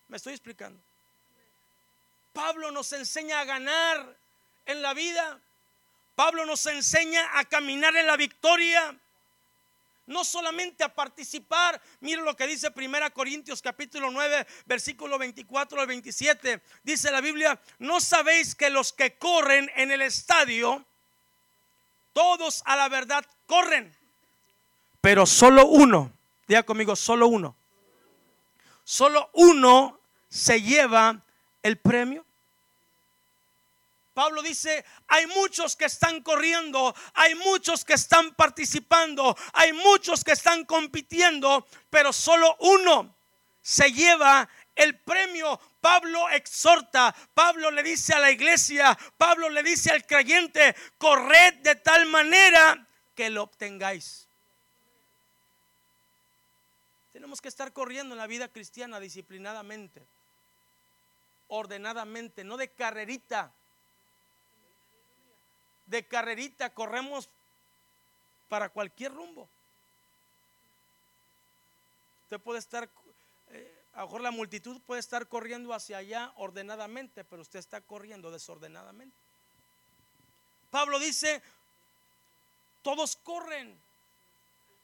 ¿Me 0.06 0.16
estoy 0.16 0.34
explicando? 0.34 0.80
Pablo 2.32 2.70
nos 2.70 2.92
enseña 2.92 3.40
a 3.40 3.44
ganar 3.44 4.16
en 4.66 4.82
la 4.82 4.94
vida. 4.94 5.40
Pablo 6.14 6.46
nos 6.46 6.64
enseña 6.66 7.38
a 7.38 7.44
caminar 7.44 7.96
en 7.96 8.06
la 8.06 8.16
victoria 8.16 8.96
no 10.06 10.24
solamente 10.24 10.82
a 10.82 10.92
participar. 10.92 11.80
Mire 12.00 12.22
lo 12.22 12.36
que 12.36 12.46
dice 12.46 12.70
Primera 12.72 13.10
Corintios 13.10 13.62
capítulo 13.62 14.10
9, 14.10 14.46
versículo 14.66 15.18
24 15.18 15.80
al 15.80 15.86
27. 15.86 16.60
Dice 16.82 17.10
la 17.12 17.20
Biblia, 17.20 17.60
"No 17.78 18.00
sabéis 18.00 18.54
que 18.54 18.70
los 18.70 18.92
que 18.92 19.16
corren 19.16 19.70
en 19.76 19.92
el 19.92 20.02
estadio 20.02 20.84
todos 22.12 22.62
a 22.66 22.76
la 22.76 22.88
verdad 22.88 23.24
corren, 23.46 23.94
pero 25.00 25.26
solo 25.26 25.66
uno, 25.66 26.12
diga 26.46 26.62
conmigo, 26.62 26.94
solo 26.96 27.28
uno. 27.28 27.56
Solo 28.84 29.30
uno 29.34 30.00
se 30.28 30.60
lleva 30.60 31.22
el 31.62 31.78
premio. 31.78 32.24
Pablo 34.14 34.42
dice, 34.42 34.84
hay 35.06 35.26
muchos 35.28 35.76
que 35.76 35.86
están 35.86 36.22
corriendo, 36.22 36.94
hay 37.14 37.34
muchos 37.36 37.84
que 37.84 37.94
están 37.94 38.34
participando, 38.34 39.36
hay 39.52 39.72
muchos 39.72 40.24
que 40.24 40.32
están 40.32 40.64
compitiendo, 40.64 41.66
pero 41.88 42.12
solo 42.12 42.56
uno 42.60 43.14
se 43.62 43.92
lleva 43.92 44.48
el 44.74 44.98
premio. 44.98 45.58
Pablo 45.80 46.28
exhorta, 46.28 47.14
Pablo 47.32 47.70
le 47.70 47.82
dice 47.82 48.12
a 48.12 48.18
la 48.18 48.30
iglesia, 48.30 48.98
Pablo 49.16 49.48
le 49.48 49.62
dice 49.62 49.90
al 49.90 50.04
creyente, 50.04 50.74
corred 50.98 51.54
de 51.62 51.76
tal 51.76 52.06
manera 52.06 52.86
que 53.14 53.30
lo 53.30 53.44
obtengáis. 53.44 54.26
Tenemos 57.12 57.40
que 57.40 57.48
estar 57.48 57.72
corriendo 57.72 58.14
en 58.14 58.18
la 58.18 58.26
vida 58.26 58.48
cristiana 58.48 59.00
disciplinadamente, 59.00 60.02
ordenadamente, 61.50 62.42
no 62.44 62.56
de 62.56 62.70
carrerita 62.70 63.52
de 65.90 66.06
carrerita 66.06 66.72
corremos 66.72 67.28
para 68.48 68.68
cualquier 68.68 69.12
rumbo. 69.12 69.48
Usted 72.24 72.40
puede 72.40 72.60
estar 72.60 72.88
eh, 73.50 73.80
A 73.94 74.00
lo 74.00 74.06
mejor 74.06 74.20
la 74.20 74.30
multitud 74.30 74.80
puede 74.82 75.00
estar 75.00 75.26
corriendo 75.26 75.74
hacia 75.74 75.98
allá 75.98 76.32
ordenadamente, 76.36 77.24
pero 77.24 77.42
usted 77.42 77.58
está 77.58 77.80
corriendo 77.80 78.30
desordenadamente. 78.30 79.16
Pablo 80.70 81.00
dice, 81.00 81.42
todos 82.82 83.16
corren. 83.16 83.76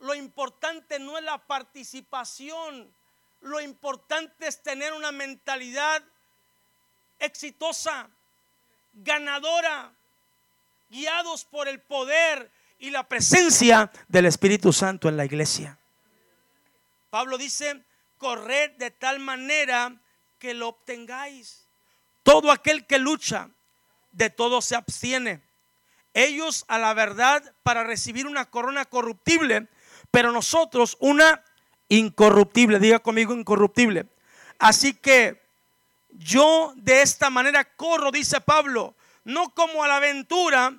Lo 0.01 0.15
importante 0.15 0.99
no 0.99 1.17
es 1.17 1.25
la 1.25 1.39
participación, 1.39 2.93
lo 3.43 3.61
importante 3.61 4.49
es 4.49 4.61
tener 4.61 4.93
una 4.93 5.13
mentalidad 5.13 6.03
exitosa, 7.19 8.09
ganadora, 8.95 9.93
guiados 10.89 11.45
por 11.45 11.69
el 11.69 11.81
poder 11.81 12.51
y 12.79 12.91
la 12.91 13.09
presencia 13.09 13.91
del 14.09 14.27
Espíritu 14.27 14.73
Santo 14.73 15.09
en 15.09 15.17
la 15.17 15.25
iglesia. 15.25 15.79
Pablo 17.11 17.39
dice, 17.39 17.83
corred 18.19 18.73
de 18.73 18.91
tal 18.91 19.21
manera 19.21 19.95
que 20.39 20.55
lo 20.55 20.69
obtengáis. 20.69 21.67
Todo 22.23 22.51
aquel 22.51 22.87
que 22.87 22.99
lucha, 22.99 23.51
de 24.13 24.31
todo 24.31 24.61
se 24.61 24.75
abstiene. 24.75 25.43
Ellos 26.15 26.65
a 26.69 26.79
la 26.79 26.95
verdad 26.95 27.55
para 27.63 27.85
recibir 27.85 28.27
una 28.27 28.47
corona 28.47 28.85
corruptible, 28.87 29.69
pero 30.11 30.33
nosotros 30.33 30.97
una 31.01 31.45
incorruptible. 31.89 32.81
Diga 32.81 32.99
conmigo 32.99 33.35
incorruptible. 33.35 34.07
Así 34.59 34.95
que 34.95 35.46
yo 36.19 36.73
de 36.77 37.03
esta 37.03 37.31
manera 37.31 37.65
corro, 37.77 38.11
dice 38.11 38.41
Pablo, 38.41 38.95
no 39.25 39.55
como 39.55 39.83
a 39.83 39.89
la 39.89 39.97
aventura, 39.97 40.75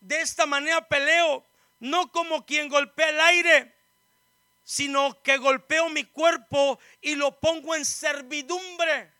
de 0.00 0.20
esta 0.20 0.46
manera 0.46 0.86
peleo, 0.88 1.44
no 1.80 2.10
como 2.10 2.44
quien 2.46 2.68
golpea 2.68 3.08
el 3.10 3.20
aire, 3.20 3.74
sino 4.64 5.20
que 5.22 5.36
golpeo 5.38 5.88
mi 5.88 6.04
cuerpo 6.04 6.78
y 7.00 7.14
lo 7.14 7.38
pongo 7.38 7.74
en 7.74 7.84
servidumbre. 7.84 9.12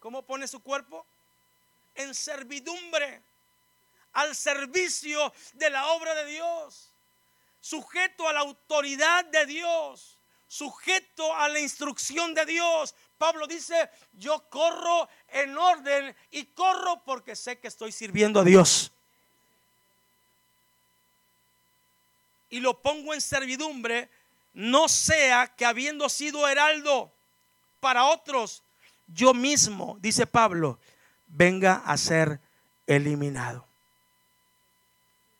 ¿Cómo 0.00 0.22
pone 0.22 0.46
su 0.46 0.60
cuerpo? 0.62 1.06
En 1.94 2.14
servidumbre, 2.14 3.22
al 4.12 4.34
servicio 4.36 5.32
de 5.54 5.70
la 5.70 5.86
obra 5.88 6.14
de 6.14 6.26
Dios, 6.26 6.92
sujeto 7.60 8.28
a 8.28 8.32
la 8.32 8.40
autoridad 8.40 9.24
de 9.24 9.46
Dios, 9.46 10.18
sujeto 10.46 11.34
a 11.34 11.48
la 11.48 11.60
instrucción 11.60 12.34
de 12.34 12.46
Dios. 12.46 12.94
Pablo 13.18 13.46
dice, 13.46 13.90
yo 14.12 14.48
corro 14.50 15.08
en 15.28 15.56
orden 15.56 16.14
y 16.30 16.44
corro 16.46 17.02
porque 17.04 17.34
sé 17.34 17.58
que 17.58 17.68
estoy 17.68 17.92
sirviendo 17.92 18.40
a 18.40 18.44
Dios. 18.44 18.92
y 22.50 22.60
lo 22.60 22.80
pongo 22.80 23.14
en 23.14 23.20
servidumbre, 23.20 24.08
no 24.54 24.88
sea 24.88 25.48
que 25.56 25.66
habiendo 25.66 26.08
sido 26.08 26.48
heraldo 26.48 27.12
para 27.80 28.06
otros, 28.06 28.62
yo 29.08 29.34
mismo, 29.34 29.98
dice 30.00 30.26
Pablo, 30.26 30.78
venga 31.26 31.82
a 31.84 31.96
ser 31.96 32.40
eliminado. 32.86 33.66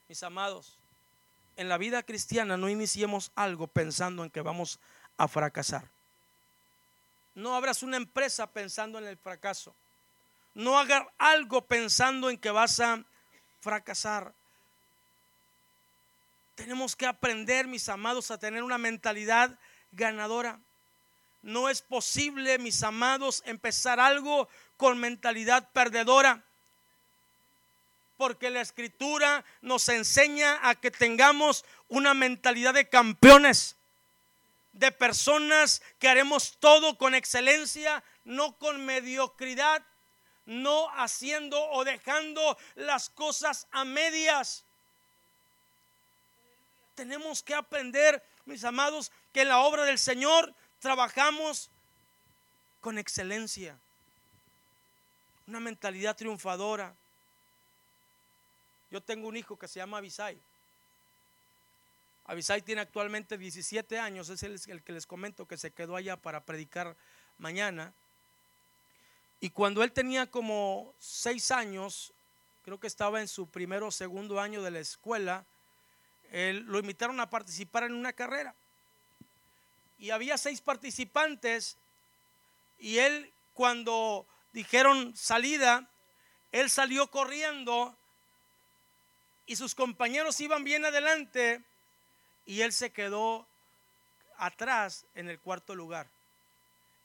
Mis 0.08 0.22
amados, 0.22 0.78
en 1.56 1.68
la 1.68 1.78
vida 1.78 2.02
cristiana 2.02 2.56
no 2.56 2.68
iniciemos 2.68 3.32
algo 3.34 3.66
pensando 3.66 4.22
en 4.22 4.30
que 4.30 4.42
vamos 4.42 4.78
a 5.16 5.26
fracasar. 5.26 5.88
No 7.36 7.54
abras 7.54 7.82
una 7.82 7.98
empresa 7.98 8.46
pensando 8.46 8.98
en 8.98 9.06
el 9.06 9.18
fracaso. 9.18 9.76
No 10.54 10.78
hagas 10.78 11.06
algo 11.18 11.66
pensando 11.66 12.30
en 12.30 12.38
que 12.38 12.50
vas 12.50 12.80
a 12.80 13.04
fracasar. 13.60 14.32
Tenemos 16.54 16.96
que 16.96 17.04
aprender, 17.06 17.66
mis 17.66 17.90
amados, 17.90 18.30
a 18.30 18.38
tener 18.38 18.62
una 18.62 18.78
mentalidad 18.78 19.58
ganadora. 19.92 20.58
No 21.42 21.68
es 21.68 21.82
posible, 21.82 22.58
mis 22.58 22.82
amados, 22.82 23.42
empezar 23.44 24.00
algo 24.00 24.48
con 24.78 24.98
mentalidad 24.98 25.70
perdedora. 25.72 26.42
Porque 28.16 28.48
la 28.48 28.62
escritura 28.62 29.44
nos 29.60 29.90
enseña 29.90 30.58
a 30.62 30.74
que 30.74 30.90
tengamos 30.90 31.66
una 31.88 32.14
mentalidad 32.14 32.72
de 32.72 32.88
campeones, 32.88 33.76
de 34.76 34.92
personas 34.92 35.82
que 35.98 36.08
haremos 36.08 36.56
todo 36.58 36.96
con 36.96 37.14
excelencia, 37.14 38.02
no 38.24 38.56
con 38.58 38.84
mediocridad, 38.84 39.82
no 40.44 40.88
haciendo 40.96 41.60
o 41.70 41.84
dejando 41.84 42.56
las 42.76 43.10
cosas 43.10 43.66
a 43.72 43.84
medias 43.84 44.66
tenemos 46.96 47.42
que 47.42 47.54
aprender, 47.54 48.20
mis 48.46 48.64
amados, 48.64 49.12
que 49.32 49.42
en 49.42 49.48
la 49.48 49.60
obra 49.60 49.84
del 49.84 49.98
Señor 49.98 50.52
trabajamos 50.80 51.70
con 52.80 52.98
excelencia. 52.98 53.78
Una 55.46 55.60
mentalidad 55.60 56.16
triunfadora. 56.16 56.96
Yo 58.90 59.00
tengo 59.00 59.28
un 59.28 59.36
hijo 59.36 59.56
que 59.56 59.68
se 59.68 59.78
llama 59.78 59.98
Abisai. 59.98 60.40
Abisai 62.28 62.60
tiene 62.62 62.80
actualmente 62.80 63.38
17 63.38 63.98
años, 63.98 64.28
es 64.28 64.42
el, 64.42 64.82
que 64.82 64.92
les 64.92 65.06
comento 65.06 65.46
que 65.46 65.56
se 65.56 65.70
quedó 65.70 65.94
allá 65.94 66.16
para 66.16 66.44
predicar 66.44 66.96
mañana. 67.38 67.92
Y 69.40 69.50
cuando 69.50 69.84
él 69.84 69.92
tenía 69.92 70.28
como 70.28 70.92
6 70.98 71.50
años, 71.52 72.12
creo 72.64 72.80
que 72.80 72.88
estaba 72.88 73.20
en 73.20 73.28
su 73.28 73.48
primero 73.48 73.86
o 73.86 73.90
segundo 73.92 74.40
año 74.40 74.60
de 74.60 74.72
la 74.72 74.80
escuela, 74.80 75.44
lo 76.32 76.80
invitaron 76.80 77.20
a 77.20 77.30
participar 77.30 77.84
en 77.84 77.94
una 77.94 78.12
carrera. 78.12 78.54
Y 79.98 80.10
había 80.10 80.36
seis 80.36 80.60
participantes 80.60 81.76
y 82.78 82.98
él 82.98 83.32
cuando 83.54 84.26
dijeron 84.52 85.16
salida, 85.16 85.88
él 86.52 86.68
salió 86.68 87.10
corriendo 87.10 87.96
y 89.46 89.56
sus 89.56 89.74
compañeros 89.74 90.40
iban 90.40 90.64
bien 90.64 90.84
adelante 90.84 91.62
y 92.46 92.62
él 92.62 92.72
se 92.72 92.90
quedó 92.90 93.46
atrás 94.38 95.04
en 95.14 95.28
el 95.28 95.38
cuarto 95.38 95.74
lugar. 95.74 96.08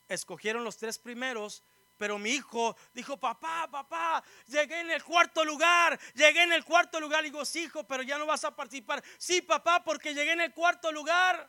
Escogieron 0.08 0.64
los 0.64 0.78
tres 0.78 0.98
primeros 0.98 1.64
pero 2.02 2.18
mi 2.18 2.32
hijo 2.32 2.76
dijo, 2.96 3.16
papá, 3.16 3.68
papá, 3.70 4.24
llegué 4.48 4.80
en 4.80 4.90
el 4.90 5.04
cuarto 5.04 5.46
lugar, 5.46 6.00
llegué 6.16 6.42
en 6.42 6.52
el 6.52 6.66
cuarto 6.66 7.00
lugar. 7.00 7.24
Y 7.24 7.30
digo, 7.30 7.46
sí, 7.46 7.66
hijo, 7.66 7.84
pero 7.84 8.02
ya 8.02 8.18
no 8.18 8.26
vas 8.26 8.44
a 8.44 8.56
participar. 8.56 9.04
Sí, 9.20 9.44
papá, 9.44 9.84
porque 9.84 10.16
llegué 10.16 10.32
en 10.32 10.42
el 10.42 10.52
cuarto 10.52 10.92
lugar. 10.92 11.48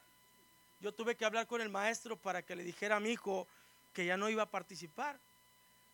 Yo 0.79 0.93
tuve 0.93 1.17
que 1.17 1.25
hablar 1.25 1.47
con 1.47 1.63
el 1.63 1.71
maestro 1.71 2.19
para 2.19 2.43
que 2.43 2.55
le 2.55 2.65
dijera 2.65 2.97
a 2.97 3.01
mi 3.01 3.13
hijo 3.13 3.49
que 3.95 4.05
ya 4.05 4.19
no 4.19 4.29
iba 4.29 4.43
a 4.43 4.51
participar. 4.51 5.19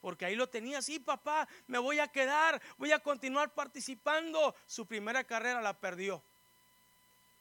Porque 0.01 0.25
ahí 0.25 0.35
lo 0.35 0.49
tenía, 0.49 0.83
sí, 0.83 0.99
papá, 0.99 1.47
me 1.69 1.79
voy 1.79 2.01
a 2.01 2.09
quedar, 2.09 2.61
voy 2.79 2.91
a 2.91 2.99
continuar 2.99 3.55
participando. 3.55 4.57
Su 4.67 4.87
primera 4.87 5.23
carrera 5.23 5.63
la 5.63 5.75
perdió. 5.75 6.21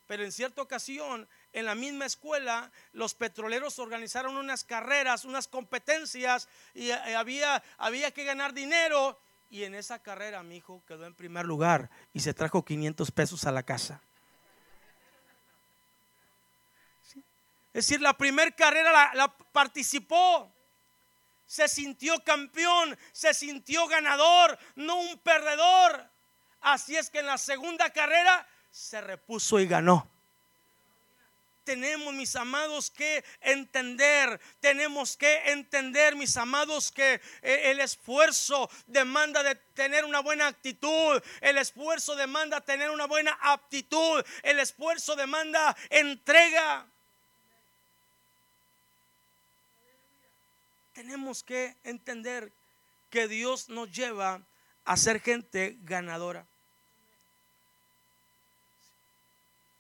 Pero 0.08 0.24
en 0.24 0.32
cierta 0.32 0.62
ocasión 0.62 1.28
en 1.54 1.65
la 1.65 1.76
misma 1.76 2.06
escuela, 2.06 2.72
los 2.93 3.13
petroleros 3.13 3.78
organizaron 3.78 4.38
unas 4.38 4.63
carreras, 4.63 5.26
unas 5.26 5.48
competencias 5.48 6.48
y 6.74 6.89
eh, 6.89 7.15
había, 7.15 7.62
había 7.78 8.12
que 8.12 8.24
ganar 8.24 8.54
dinero. 8.54 9.20
Y 9.50 9.63
en 9.63 9.76
esa 9.76 10.00
carrera 10.00 10.43
mi 10.43 10.58
hijo 10.58 10.82
quedó 10.88 11.06
en 11.06 11.13
primer 11.13 11.46
lugar 11.46 11.89
y 12.13 12.22
se 12.22 12.34
trajo 12.34 12.65
500 12.65 13.12
pesos 13.12 13.46
a 13.46 13.52
la 13.52 13.63
casa. 13.63 14.02
Es 17.74 17.86
decir, 17.86 18.02
la 18.02 18.17
primera 18.17 18.50
carrera 18.52 18.91
la, 18.91 19.12
la 19.13 19.38
participó 19.38 20.52
se 21.48 21.70
sintió 21.70 22.22
campeón, 22.24 22.98
se 23.13 23.34
sintió 23.34 23.88
ganador, 23.88 24.60
no 24.76 24.98
un 24.98 25.17
perdedor. 25.20 26.10
Así 26.60 26.98
es 26.98 27.10
que 27.10 27.20
en 27.20 27.26
la 27.26 27.38
segunda 27.38 27.89
carrera 27.91 28.46
se 28.77 29.01
repuso 29.01 29.59
y 29.59 29.67
ganó 29.67 30.07
tenemos, 31.67 32.13
mis 32.13 32.33
amados, 32.37 32.89
que 32.89 33.25
entender, 33.41 34.39
tenemos 34.61 35.17
que 35.17 35.51
entender, 35.51 36.15
mis 36.15 36.37
amados, 36.37 36.93
que 36.93 37.15
eh, 37.41 37.71
el 37.71 37.81
esfuerzo 37.81 38.69
demanda 38.85 39.43
de 39.43 39.55
tener 39.73 40.05
una 40.05 40.21
buena 40.21 40.47
actitud, 40.47 41.21
el 41.41 41.57
esfuerzo 41.57 42.15
demanda 42.15 42.61
tener 42.61 42.89
una 42.89 43.05
buena 43.05 43.37
aptitud, 43.41 44.23
el 44.43 44.59
esfuerzo 44.59 45.17
demanda 45.17 45.75
entrega. 45.89 46.87
Tenemos 50.93 51.43
que 51.43 51.75
entender 51.83 52.49
que 53.09 53.27
Dios 53.27 53.67
nos 53.67 53.91
lleva 53.91 54.41
a 54.85 54.95
ser 54.95 55.19
gente 55.19 55.75
ganadora. 55.81 56.47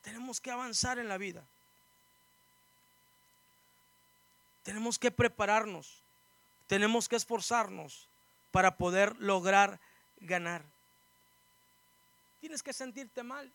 Tenemos 0.07 0.39
que 0.39 0.49
avanzar 0.49 0.99
en 0.99 1.09
la 1.09 1.17
vida. 1.17 1.43
Tenemos 4.63 4.97
que 4.97 5.11
prepararnos, 5.11 6.01
tenemos 6.65 7.09
que 7.09 7.17
esforzarnos 7.17 8.07
para 8.51 8.77
poder 8.77 9.17
lograr 9.19 9.81
ganar. 10.21 10.63
Tienes 12.39 12.63
que 12.63 12.71
sentirte 12.71 13.21
mal. 13.21 13.51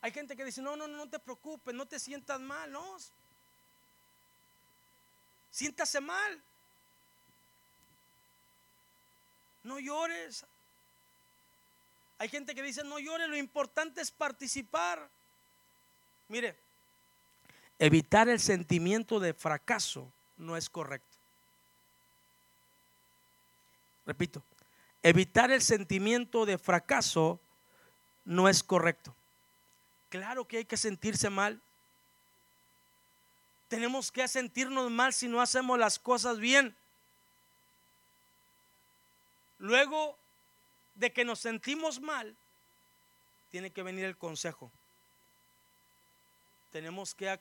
Hay 0.00 0.10
gente 0.10 0.34
que 0.34 0.44
dice, 0.44 0.60
no, 0.60 0.74
no, 0.74 0.88
no 0.88 1.08
te 1.08 1.20
preocupes, 1.20 1.72
no 1.72 1.86
te 1.86 2.00
sientas 2.00 2.40
mal, 2.40 2.72
no. 2.72 2.96
Siéntase 5.52 6.00
mal. 6.00 6.42
No 9.62 9.78
llores. 9.78 10.44
Hay 12.18 12.28
gente 12.28 12.56
que 12.56 12.62
dice, 12.64 12.82
no 12.82 12.98
llores, 12.98 13.28
lo 13.28 13.36
importante 13.36 14.00
es 14.00 14.10
participar. 14.10 15.08
Mire, 16.28 16.54
evitar 17.78 18.28
el 18.28 18.38
sentimiento 18.38 19.18
de 19.18 19.32
fracaso 19.32 20.12
no 20.36 20.56
es 20.56 20.68
correcto. 20.68 21.16
Repito, 24.06 24.42
evitar 25.02 25.50
el 25.50 25.62
sentimiento 25.62 26.46
de 26.46 26.58
fracaso 26.58 27.40
no 28.24 28.48
es 28.48 28.62
correcto. 28.62 29.14
Claro 30.10 30.46
que 30.46 30.58
hay 30.58 30.64
que 30.64 30.76
sentirse 30.76 31.30
mal. 31.30 31.60
Tenemos 33.68 34.10
que 34.10 34.26
sentirnos 34.28 34.90
mal 34.90 35.12
si 35.12 35.28
no 35.28 35.40
hacemos 35.40 35.78
las 35.78 35.98
cosas 35.98 36.38
bien. 36.38 36.74
Luego 39.58 40.16
de 40.94 41.12
que 41.12 41.24
nos 41.24 41.40
sentimos 41.40 42.00
mal, 42.00 42.34
tiene 43.50 43.70
que 43.70 43.82
venir 43.82 44.04
el 44.04 44.16
consejo. 44.16 44.70
Tenemos 46.70 47.14
que, 47.14 47.38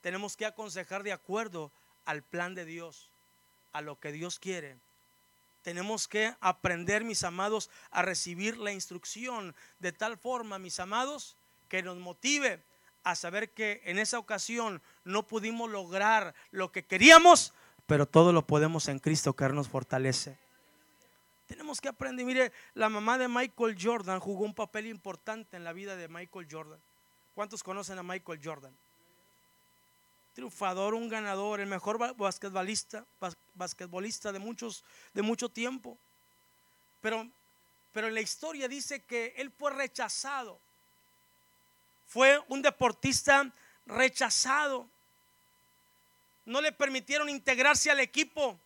tenemos 0.00 0.36
que 0.36 0.46
aconsejar 0.46 1.02
de 1.02 1.12
acuerdo 1.12 1.70
al 2.04 2.22
plan 2.22 2.54
de 2.54 2.64
Dios, 2.64 3.10
a 3.72 3.80
lo 3.80 3.98
que 3.98 4.12
Dios 4.12 4.38
quiere. 4.38 4.78
Tenemos 5.62 6.06
que 6.06 6.34
aprender, 6.40 7.04
mis 7.04 7.24
amados, 7.24 7.70
a 7.90 8.02
recibir 8.02 8.56
la 8.56 8.72
instrucción 8.72 9.54
de 9.80 9.92
tal 9.92 10.16
forma, 10.16 10.58
mis 10.58 10.78
amados, 10.78 11.36
que 11.68 11.82
nos 11.82 11.98
motive 11.98 12.62
a 13.02 13.14
saber 13.14 13.50
que 13.50 13.82
en 13.84 13.98
esa 13.98 14.18
ocasión 14.18 14.80
no 15.04 15.26
pudimos 15.26 15.70
lograr 15.70 16.34
lo 16.50 16.72
que 16.72 16.84
queríamos, 16.84 17.52
pero 17.86 18.06
todo 18.06 18.32
lo 18.32 18.46
podemos 18.46 18.88
en 18.88 18.98
Cristo 18.98 19.34
que 19.34 19.48
nos 19.48 19.68
fortalece. 19.68 20.38
Tenemos 21.46 21.80
que 21.80 21.88
aprender. 21.88 22.26
Mire, 22.26 22.52
la 22.74 22.88
mamá 22.88 23.18
de 23.18 23.28
Michael 23.28 23.76
Jordan 23.80 24.18
jugó 24.18 24.44
un 24.44 24.54
papel 24.54 24.86
importante 24.86 25.56
en 25.56 25.64
la 25.64 25.72
vida 25.72 25.96
de 25.96 26.08
Michael 26.08 26.48
Jordan. 26.50 26.80
¿Cuántos 27.36 27.62
conocen 27.62 27.98
a 27.98 28.02
Michael 28.02 28.40
Jordan? 28.42 28.74
Triunfador, 30.32 30.94
un 30.94 31.06
ganador, 31.10 31.60
el 31.60 31.66
mejor 31.66 31.98
basquetbolista, 32.16 33.04
basquetbolista 33.52 34.32
de, 34.32 34.38
muchos, 34.38 34.82
de 35.12 35.20
mucho 35.20 35.50
tiempo. 35.50 35.98
Pero, 37.02 37.28
pero 37.92 38.08
la 38.08 38.22
historia 38.22 38.68
dice 38.68 39.04
que 39.04 39.34
él 39.36 39.50
fue 39.50 39.70
rechazado. 39.70 40.58
Fue 42.06 42.42
un 42.48 42.62
deportista 42.62 43.52
rechazado. 43.84 44.88
No 46.46 46.62
le 46.62 46.72
permitieron 46.72 47.28
integrarse 47.28 47.90
al 47.90 48.00
equipo. 48.00 48.58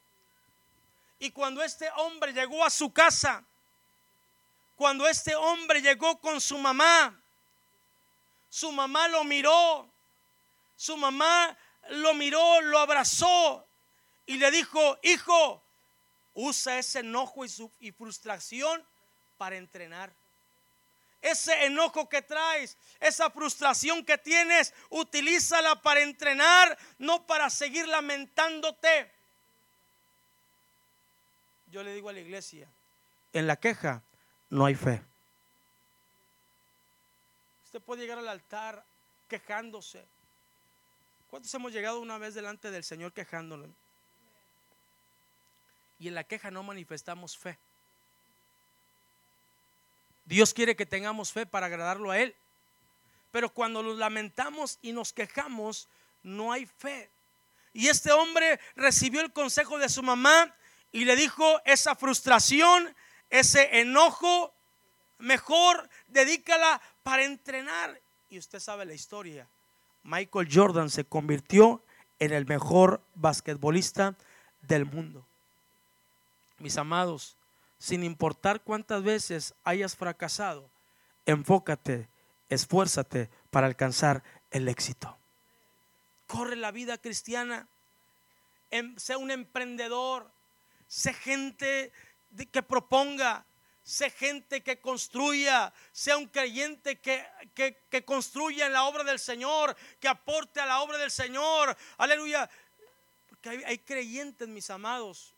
Y 1.19 1.33
cuando 1.33 1.61
este 1.61 1.91
hombre 1.97 2.33
llegó 2.33 2.65
a 2.65 2.71
su 2.71 2.93
casa, 2.93 3.43
cuando 4.77 5.09
este 5.09 5.35
hombre 5.35 5.83
llegó 5.83 6.21
con 6.21 6.41
su 6.41 6.57
mamá, 6.57 7.20
su 8.51 8.73
mamá 8.73 9.07
lo 9.09 9.23
miró, 9.25 9.89
su 10.77 10.97
mamá 10.97 11.57
lo 11.91 12.13
miró, 12.15 12.61
lo 12.63 12.79
abrazó 12.79 13.67
y 14.27 14.37
le 14.37 14.51
dijo, 14.51 14.99
hijo, 15.03 15.63
usa 16.35 16.79
ese 16.79 16.99
enojo 17.01 17.45
y, 17.45 17.51
y 17.79 17.93
frustración 17.93 18.85
para 19.39 19.57
entrenar. 19.57 20.13
Ese 21.23 21.67
enojo 21.67 22.09
que 22.09 22.23
traes, 22.23 22.77
esa 22.99 23.31
frustración 23.31 24.05
que 24.05 24.19
tienes, 24.19 24.75
utilízala 24.89 25.81
para 25.83 26.01
entrenar, 26.01 26.77
no 26.99 27.27
para 27.27 27.51
seguir 27.51 27.87
lamentándote. 27.87 29.13
Yo 31.67 31.85
le 31.85 31.95
digo 31.95 32.09
a 32.09 32.13
la 32.13 32.21
iglesia, 32.21 32.69
en 33.33 33.47
la 33.47 33.57
queja 33.57 34.03
no 34.49 34.65
hay 34.65 34.75
fe. 34.75 35.10
Usted 37.71 37.83
puede 37.83 38.03
llegar 38.03 38.19
al 38.19 38.29
altar 38.29 38.85
quejándose. 39.29 40.05
¿Cuántos 41.31 41.55
hemos 41.55 41.73
llegado 41.73 42.01
una 42.01 42.19
vez 42.19 42.35
delante 42.35 42.73
del 42.73 42.83
Señor 42.83 43.13
quejándonos? 43.13 43.71
Y 46.01 46.09
en 46.09 46.17
la 46.17 46.25
queja 46.25 46.51
no 46.51 46.65
manifestamos 46.65 47.39
fe. 47.39 47.57
Dios 50.25 50.53
quiere 50.53 50.75
que 50.75 50.85
tengamos 50.85 51.31
fe 51.31 51.47
para 51.47 51.67
agradarlo 51.67 52.11
a 52.11 52.19
Él. 52.19 52.35
Pero 53.31 53.55
cuando 53.55 53.85
nos 53.85 53.99
lamentamos 53.99 54.81
y 54.83 54.91
nos 54.91 55.13
quejamos, 55.13 55.87
no 56.25 56.51
hay 56.51 56.67
fe. 56.67 57.09
Y 57.73 57.87
este 57.87 58.11
hombre 58.11 58.59
recibió 58.75 59.21
el 59.21 59.33
consejo 59.33 59.79
de 59.79 59.89
su 59.89 60.03
mamá 60.03 60.53
y 60.91 61.05
le 61.05 61.15
dijo 61.15 61.61
esa 61.65 61.95
frustración, 61.95 62.97
ese 63.29 63.79
enojo, 63.79 64.53
mejor 65.21 65.89
dedícala 66.09 66.81
para 67.03 67.25
entrenar. 67.25 68.01
Y 68.29 68.39
usted 68.39 68.61
sabe 68.61 68.85
la 68.85 68.95
historia. 68.95 69.49
Michael 70.03 70.49
Jordan 70.51 70.91
se 70.91 71.05
convirtió 71.05 71.83
en 72.19 72.33
el 72.33 72.47
mejor 72.47 73.03
basquetbolista 73.15 74.15
del 74.63 74.87
mundo. 74.87 75.27
Mis 76.59 76.77
amados, 76.77 77.37
sin 77.79 78.05
importar 78.05 78.61
cuántas 78.61 79.03
veces 79.03 79.55
hayas 79.65 79.97
fracasado, 79.97 80.71
enfócate, 81.27 82.09
esfuérzate 82.49 83.31
para 83.51 83.67
alcanzar 83.67 84.23
el 84.51 84.69
éxito. 84.69 85.17
Corre 86.27 86.57
la 86.57 86.71
vida 86.71 86.99
cristiana, 86.99 87.67
em, 88.71 88.97
sea 88.97 89.19
un 89.19 89.31
emprendedor, 89.31 90.31
sé 90.87 91.15
gente 91.15 91.93
que 92.53 92.63
proponga, 92.63 93.45
Sé 93.83 94.11
gente 94.11 94.63
que 94.63 94.81
construya, 94.81 95.73
sea 95.93 96.17
un 96.17 96.29
creyente 96.29 97.01
que, 97.01 97.27
que, 97.55 98.05
construya 98.05 98.67
en 98.67 98.73
la 98.73 98.85
obra 98.85 99.05
del 99.05 99.19
Señor, 99.19 99.77
que 99.99 100.09
aporte 100.09 100.61
a 100.61 100.67
la 100.67 100.81
obra 100.81 100.99
del 100.99 101.11
Señor. 101.11 101.77
Aleluya. 101.97 102.49
Porque 103.29 103.49
hay, 103.49 103.65
hay 103.65 103.79
creyentes, 103.79 104.47
mis 104.49 104.71
amados, 104.71 105.33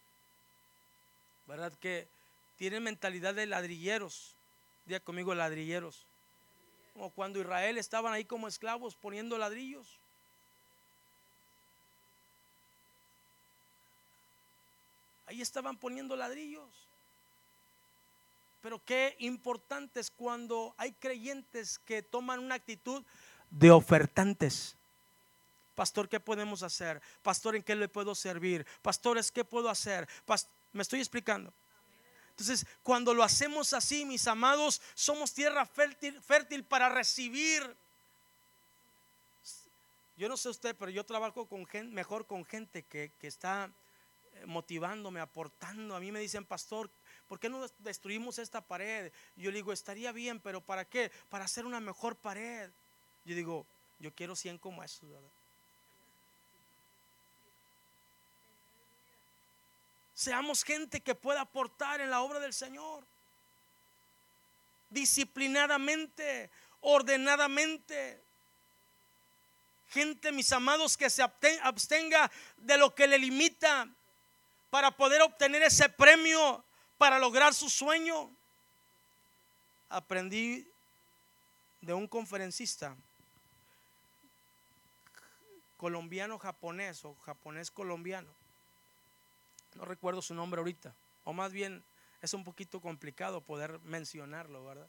¿verdad? 1.47 1.73
Que 1.81 2.09
tienen 2.57 2.83
mentalidad 2.83 3.35
de 3.35 3.47
ladrilleros. 3.47 4.35
Día 4.85 5.01
conmigo, 5.01 5.35
ladrilleros. 5.35 6.07
Como 6.95 7.11
cuando 7.11 7.41
Israel 7.41 7.79
estaban 7.79 8.13
ahí 8.13 8.25
como 8.25 8.49
esclavos 8.49 8.95
poniendo 8.95 9.39
ladrillos. 9.39 9.99
Ahí 15.27 15.41
estaban 15.41 15.77
poniendo 15.79 16.15
ladrillos. 16.17 16.82
Pero 18.63 18.83
qué 18.85 19.17
importante 19.19 20.01
es 20.01 20.11
cuando 20.11 20.75
hay 20.79 20.93
creyentes 20.93 21.81
que 21.81 22.03
toman 22.03 22.39
una 22.39 22.55
actitud 22.55 23.05
de 23.51 23.71
ofertantes. 23.73 24.77
Pastor, 25.75 26.09
¿qué 26.09 26.21
podemos 26.21 26.63
hacer? 26.63 27.03
Pastor, 27.23 27.57
¿en 27.57 27.63
qué 27.65 27.75
le 27.75 27.89
puedo 27.89 28.15
servir? 28.15 28.65
Pastores, 28.81 29.33
¿qué 29.33 29.45
puedo 29.45 29.69
hacer? 29.69 30.09
Me 30.73 30.83
estoy 30.83 31.01
explicando. 31.01 31.53
Entonces, 32.31 32.65
cuando 32.85 33.15
lo 33.15 33.25
hacemos 33.25 33.73
así, 33.73 34.05
mis 34.05 34.27
amados, 34.29 34.81
somos 34.95 35.35
tierra 35.35 35.67
fértil, 35.67 36.65
para 36.65 36.89
recibir. 36.89 37.77
Yo 40.17 40.29
no 40.29 40.37
sé 40.37 40.51
usted, 40.51 40.77
pero 40.79 40.91
yo 40.91 41.05
trabajo 41.05 41.47
con 41.47 41.67
gente, 41.67 41.93
mejor 41.93 42.27
con 42.27 42.45
gente 42.45 42.85
que, 42.85 43.11
que 43.19 43.27
está 43.27 43.71
eh, 44.35 44.47
motivándome, 44.47 45.21
aportando. 45.21 45.97
A 45.97 46.01
mí 46.01 46.13
me 46.13 46.21
dicen, 46.21 46.45
pastor, 46.45 46.91
¿por 47.33 47.41
qué 47.41 47.49
no 47.49 47.67
destruimos 47.79 48.39
esta 48.39 48.61
pared? 48.61 49.11
Yo 49.37 49.51
le 49.51 49.57
digo, 49.57 49.73
estaría 49.73 50.13
bien, 50.13 50.39
pero 50.39 50.61
¿para 50.61 50.85
qué? 50.85 51.11
Para 51.31 51.47
hacer 51.47 51.65
una 51.65 51.81
mejor 51.81 52.15
pared. 52.15 52.69
Yo 53.25 53.35
digo, 53.35 53.65
yo 54.01 54.13
quiero 54.13 54.37
100 54.37 54.59
como 54.59 54.85
esos, 54.85 55.09
Seamos 60.13 60.63
gente 60.63 61.01
que 61.01 61.15
pueda 61.15 61.41
aportar 61.41 62.03
en 62.03 62.11
la 62.11 62.21
obra 62.21 62.39
del 62.39 62.53
Señor. 62.53 63.03
Disciplinadamente, 64.91 66.51
ordenadamente. 66.83 68.21
Gente, 69.89 70.33
mis 70.33 70.53
amados, 70.53 70.99
que 70.99 71.09
se 71.09 71.23
abstenga 71.23 72.31
de 72.59 72.77
lo 72.77 72.95
que 72.95 73.07
le 73.07 73.19
limita 73.19 73.89
para 74.69 74.91
poder 74.91 75.23
obtener 75.23 75.63
ese 75.63 75.89
premio 75.89 76.63
para 77.03 77.19
lograr 77.19 77.53
su 77.53 77.69
sueño. 77.69 78.31
Aprendí 79.89 80.65
de 81.81 81.93
un 81.95 82.07
conferencista 82.07 82.95
colombiano 85.77 86.39
japonés 86.39 87.05
o 87.05 87.17
japonés 87.27 87.73
colombiano. 87.73 88.31
No 89.75 89.85
recuerdo 89.85 90.23
su 90.23 90.33
nombre 90.33 90.61
ahorita. 90.61 90.95
O 91.25 91.33
más 91.33 91.51
bien 91.51 91.83
es 92.21 92.35
un 92.35 92.45
poquito 92.45 92.81
complicado 92.81 93.41
poder 93.41 93.81
mencionarlo, 93.81 94.65
¿verdad? 94.65 94.87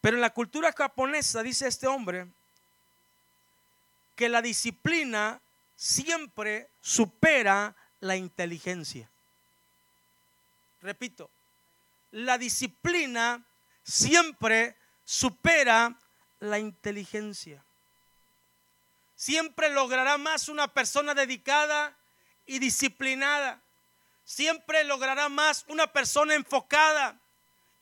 Pero 0.00 0.16
en 0.16 0.22
la 0.22 0.32
cultura 0.32 0.72
japonesa 0.72 1.42
dice 1.42 1.68
este 1.68 1.88
hombre 1.88 2.26
que 4.16 4.30
la 4.30 4.40
disciplina 4.40 5.42
siempre 5.76 6.70
supera 6.80 7.76
la 8.02 8.16
inteligencia. 8.16 9.08
Repito, 10.82 11.30
la 12.10 12.36
disciplina 12.36 13.40
siempre 13.84 14.76
supera 15.04 15.96
la 16.40 16.58
inteligencia. 16.58 17.64
Siempre 19.14 19.70
logrará 19.70 20.18
más 20.18 20.48
una 20.48 20.66
persona 20.66 21.14
dedicada 21.14 21.96
y 22.44 22.58
disciplinada. 22.58 23.60
Siempre 24.24 24.82
logrará 24.82 25.28
más 25.28 25.64
una 25.68 25.86
persona 25.86 26.34
enfocada 26.34 27.16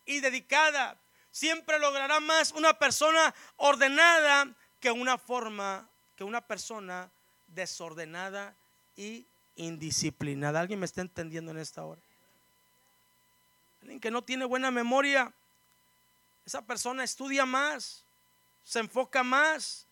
y 0.05 0.21
dedicada. 0.21 0.99
Siempre 1.31 1.79
logrará 1.79 2.21
más 2.21 2.53
una 2.53 2.79
persona 2.79 3.35
ordenada 3.57 4.49
que 4.81 4.91
una 4.91 5.17
forma, 5.17 5.89
que 6.15 6.25
una 6.25 6.43
persona 6.43 7.11
desordenada 7.47 8.55
y 8.97 9.25
indisciplinada. 9.57 10.61
¿Alguien 10.61 10.81
me 10.81 10.87
está 10.87 11.01
entendiendo 11.01 11.51
en 11.51 11.59
esta 11.59 11.85
hora? 11.85 12.01
Alguien 13.83 14.01
que 14.01 14.11
no 14.11 14.23
tiene 14.23 14.45
buena 14.45 14.71
memoria, 14.71 15.33
esa 16.47 16.63
persona 16.63 17.05
estudia 17.05 17.47
más, 17.47 18.05
se 18.65 18.81
enfoca 18.81 19.23
más 19.23 19.87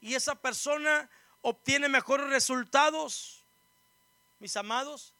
y 0.00 0.14
esa 0.14 0.34
persona 0.34 1.08
obtiene 1.42 1.88
mejores 1.88 2.28
resultados. 2.28 3.42
Mis 4.40 4.56
amados, 4.56 5.12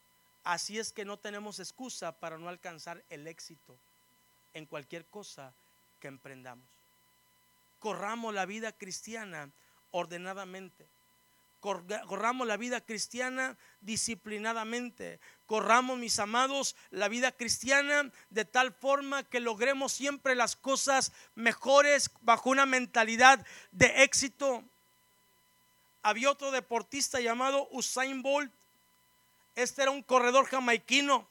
así 0.45 0.79
es 0.79 0.93
que 0.93 1.05
no 1.05 1.19
tenemos 1.19 1.61
excusa 1.61 2.13
para 2.13 2.39
no 2.39 2.49
alcanzar 2.49 3.03
el 3.11 3.27
éxito 3.27 3.77
en 4.55 4.67
cualquier 4.67 5.05
cosa 5.07 5.53
que 6.01 6.09
emprendamos. 6.09 6.65
Corramos 7.79 8.35
la 8.35 8.47
vida 8.47 8.73
cristiana 8.73 9.51
ordenadamente 9.93 10.87
corramos 11.61 12.47
la 12.47 12.57
vida 12.57 12.81
cristiana 12.81 13.57
disciplinadamente. 13.81 15.21
Corramos, 15.47 15.99
mis 15.99 16.19
amados, 16.19 16.77
la 16.91 17.09
vida 17.09 17.33
cristiana 17.33 18.11
de 18.31 18.45
tal 18.45 18.73
forma 18.73 19.23
que 19.25 19.41
logremos 19.41 19.93
siempre 19.93 20.35
las 20.35 20.57
cosas 20.57 21.13
mejores 21.35 22.11
bajo 22.23 22.51
una 22.51 22.67
mentalidad 22.67 23.45
de 23.73 24.03
éxito. 24.03 24.65
Había 26.03 26.31
otro 26.31 26.51
deportista 26.51 27.21
llamado 27.21 27.69
Usain 27.73 28.23
Bolt. 28.23 28.53
Este 29.55 29.83
era 29.83 29.91
un 29.91 30.03
corredor 30.03 30.47
jamaiquino. 30.47 31.29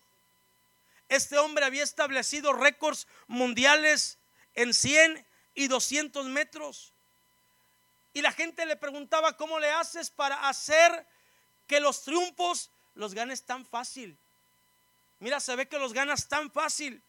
Este 1.08 1.40
hombre 1.40 1.66
había 1.66 1.84
establecido 1.84 2.54
récords 2.54 3.08
mundiales 3.28 4.20
en 4.54 4.74
100 4.74 5.26
y 5.56 5.68
200 5.68 6.28
metros. 6.28 6.94
Y 8.20 8.22
la 8.22 8.34
gente 8.34 8.66
le 8.66 8.76
preguntaba, 8.76 9.38
¿cómo 9.38 9.60
le 9.60 9.72
haces 9.72 10.10
para 10.10 10.50
hacer 10.50 11.08
que 11.68 11.80
los 11.80 12.04
triunfos 12.04 12.70
los 12.96 13.14
ganes 13.14 13.44
tan 13.44 13.66
fácil? 13.66 14.18
Mira, 15.22 15.40
se 15.40 15.56
ve 15.56 15.70
que 15.70 15.80
los 15.80 15.94
ganas 15.94 16.28
tan 16.28 16.52
fácil. 16.52 17.02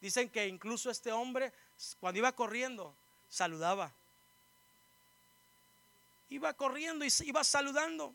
Dicen 0.00 0.30
que 0.30 0.46
incluso 0.46 0.88
este 0.88 1.10
hombre, 1.10 1.52
cuando 1.98 2.18
iba 2.18 2.30
corriendo, 2.30 2.94
saludaba. 3.28 3.90
Iba 6.28 6.52
corriendo 6.52 7.04
y 7.04 7.10
iba 7.24 7.42
saludando. 7.42 8.14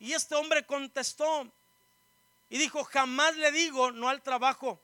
Y 0.00 0.14
este 0.14 0.36
hombre 0.36 0.64
contestó 0.64 1.52
y 2.48 2.56
dijo, 2.56 2.82
jamás 2.82 3.36
le 3.36 3.52
digo 3.52 3.90
no 3.90 4.08
al 4.08 4.22
trabajo. 4.22 4.80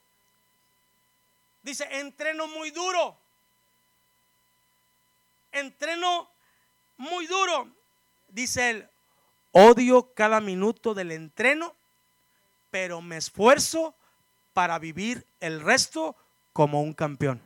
Dice, 1.62 1.88
entreno 1.92 2.46
muy 2.46 2.70
duro 2.72 3.21
entreno 5.52 6.30
muy 6.96 7.26
duro. 7.26 7.68
Dice 8.28 8.70
él, 8.70 8.88
odio 9.52 10.12
cada 10.14 10.40
minuto 10.40 10.94
del 10.94 11.12
entreno, 11.12 11.76
pero 12.70 13.00
me 13.00 13.18
esfuerzo 13.18 13.94
para 14.52 14.78
vivir 14.78 15.26
el 15.40 15.60
resto 15.60 16.16
como 16.52 16.82
un 16.82 16.94
campeón. 16.94 17.40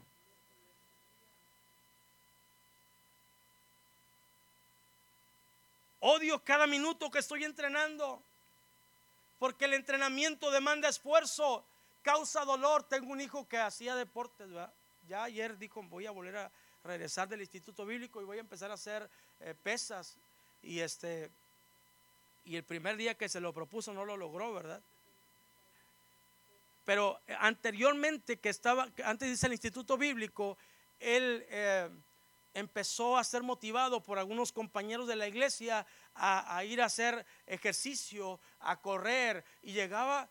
Odio 6.00 6.44
cada 6.44 6.68
minuto 6.68 7.10
que 7.10 7.18
estoy 7.18 7.42
entrenando, 7.42 8.22
porque 9.40 9.64
el 9.64 9.74
entrenamiento 9.74 10.52
demanda 10.52 10.88
esfuerzo, 10.88 11.64
causa 12.02 12.44
dolor. 12.44 12.84
Tengo 12.84 13.12
un 13.12 13.20
hijo 13.20 13.48
que 13.48 13.58
hacía 13.58 13.96
deportes, 13.96 14.48
ya 15.08 15.24
ayer 15.24 15.58
dijo, 15.58 15.82
voy 15.82 16.06
a 16.06 16.12
volver 16.12 16.36
a, 16.36 16.52
regresar 16.86 17.28
del 17.28 17.40
instituto 17.40 17.84
bíblico 17.84 18.20
y 18.20 18.24
voy 18.24 18.38
a 18.38 18.40
empezar 18.40 18.70
a 18.70 18.74
hacer 18.74 19.08
eh, 19.40 19.54
pesas. 19.62 20.16
Y 20.62 20.80
este, 20.80 21.30
y 22.44 22.56
el 22.56 22.64
primer 22.64 22.96
día 22.96 23.14
que 23.14 23.28
se 23.28 23.40
lo 23.40 23.52
propuso 23.52 23.92
no 23.92 24.04
lo 24.04 24.16
logró, 24.16 24.52
¿verdad? 24.54 24.80
Pero 26.84 27.20
anteriormente 27.40 28.38
que 28.38 28.48
estaba, 28.48 28.88
antes 29.04 29.28
dice 29.28 29.46
el 29.46 29.52
instituto 29.52 29.98
bíblico, 29.98 30.56
él 31.00 31.44
eh, 31.50 31.90
empezó 32.54 33.18
a 33.18 33.24
ser 33.24 33.42
motivado 33.42 34.02
por 34.02 34.18
algunos 34.18 34.52
compañeros 34.52 35.08
de 35.08 35.16
la 35.16 35.26
iglesia 35.26 35.84
a, 36.14 36.56
a, 36.56 36.64
ir 36.64 36.80
a 36.80 36.86
hacer 36.86 37.26
ejercicio, 37.46 38.40
a 38.60 38.80
correr, 38.80 39.44
y 39.62 39.72
llegaba 39.72 40.28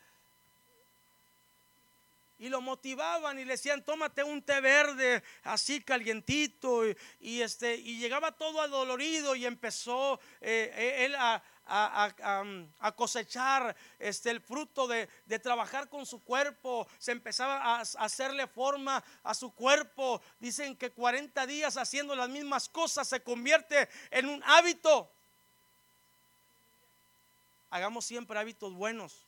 y 2.38 2.50
lo 2.50 2.62
motivaban 2.62 3.40
y 3.40 3.46
le 3.46 3.54
decían, 3.54 3.84
tómate 3.84 4.24
un 4.24 4.42
té 4.42 4.60
verde 4.60 5.24
así 5.44 5.82
calientito. 5.82 6.84
Y, 7.20 7.42
este, 7.42 7.76
y 7.76 7.98
llegaba 7.98 8.34
todo 8.34 8.62
adolorido 8.62 9.36
y 9.36 9.46
empezó 9.46 10.20
eh, 10.42 10.72
eh, 10.76 11.06
él 11.06 11.16
a, 11.18 11.42
cosechar 12.96 13.76
este, 13.98 14.30
el 14.30 14.40
fruto 14.40 14.88
de, 14.88 15.08
trabajar 15.42 15.90
con 15.90 16.06
su 16.06 16.24
cuerpo. 16.24 16.88
Se 17.00 17.14
empezaba 17.14 17.78
a, 17.78 17.82
hacerle 17.82 18.48
forma 18.48 19.04
a 19.24 19.34
su 19.34 19.54
cuerpo. 19.54 20.22
Dicen 20.40 20.76
que 20.76 20.92
40 20.92 21.48
días 21.48 21.78
haciendo 21.78 22.16
las 22.16 22.30
mismas 22.30 22.68
cosas 22.68 23.08
se 23.08 23.24
convierte 23.24 23.88
en 24.12 24.28
un 24.28 24.44
hábito. 24.44 25.10
Hagamos 27.70 28.06
siempre 28.06 28.38
hábitos 28.38 28.74
buenos. 28.74 29.25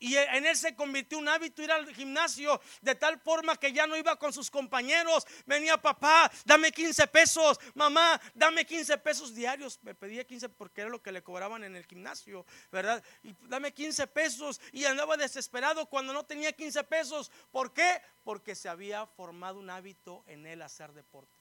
Y 0.00 0.16
en 0.16 0.46
él 0.46 0.56
se 0.56 0.76
convirtió 0.76 1.18
un 1.18 1.28
hábito 1.28 1.60
ir 1.60 1.72
al 1.72 1.92
gimnasio 1.92 2.60
de 2.82 2.94
tal 2.94 3.18
forma 3.18 3.56
que 3.56 3.72
ya 3.72 3.86
no 3.86 3.96
iba 3.96 4.16
con 4.16 4.32
sus 4.32 4.48
compañeros. 4.48 5.26
Venía 5.44 5.76
papá, 5.76 6.30
dame 6.44 6.70
15 6.70 7.06
pesos, 7.08 7.58
mamá, 7.74 8.20
dame 8.34 8.64
15 8.64 8.96
pesos 8.98 9.34
diarios. 9.34 9.78
Me 9.82 9.96
pedía 9.96 10.24
15 10.24 10.50
porque 10.50 10.82
era 10.82 10.90
lo 10.90 11.02
que 11.02 11.10
le 11.10 11.22
cobraban 11.22 11.64
en 11.64 11.74
el 11.74 11.84
gimnasio, 11.84 12.46
¿verdad? 12.70 13.02
Y 13.24 13.34
dame 13.48 13.72
15 13.72 14.06
pesos 14.06 14.60
y 14.72 14.84
andaba 14.84 15.16
desesperado 15.16 15.86
cuando 15.86 16.12
no 16.12 16.24
tenía 16.24 16.52
15 16.52 16.84
pesos. 16.84 17.32
¿Por 17.50 17.72
qué? 17.72 18.00
Porque 18.22 18.54
se 18.54 18.68
había 18.68 19.04
formado 19.06 19.58
un 19.58 19.68
hábito 19.68 20.22
en 20.28 20.46
él 20.46 20.62
hacer 20.62 20.92
deporte. 20.92 21.32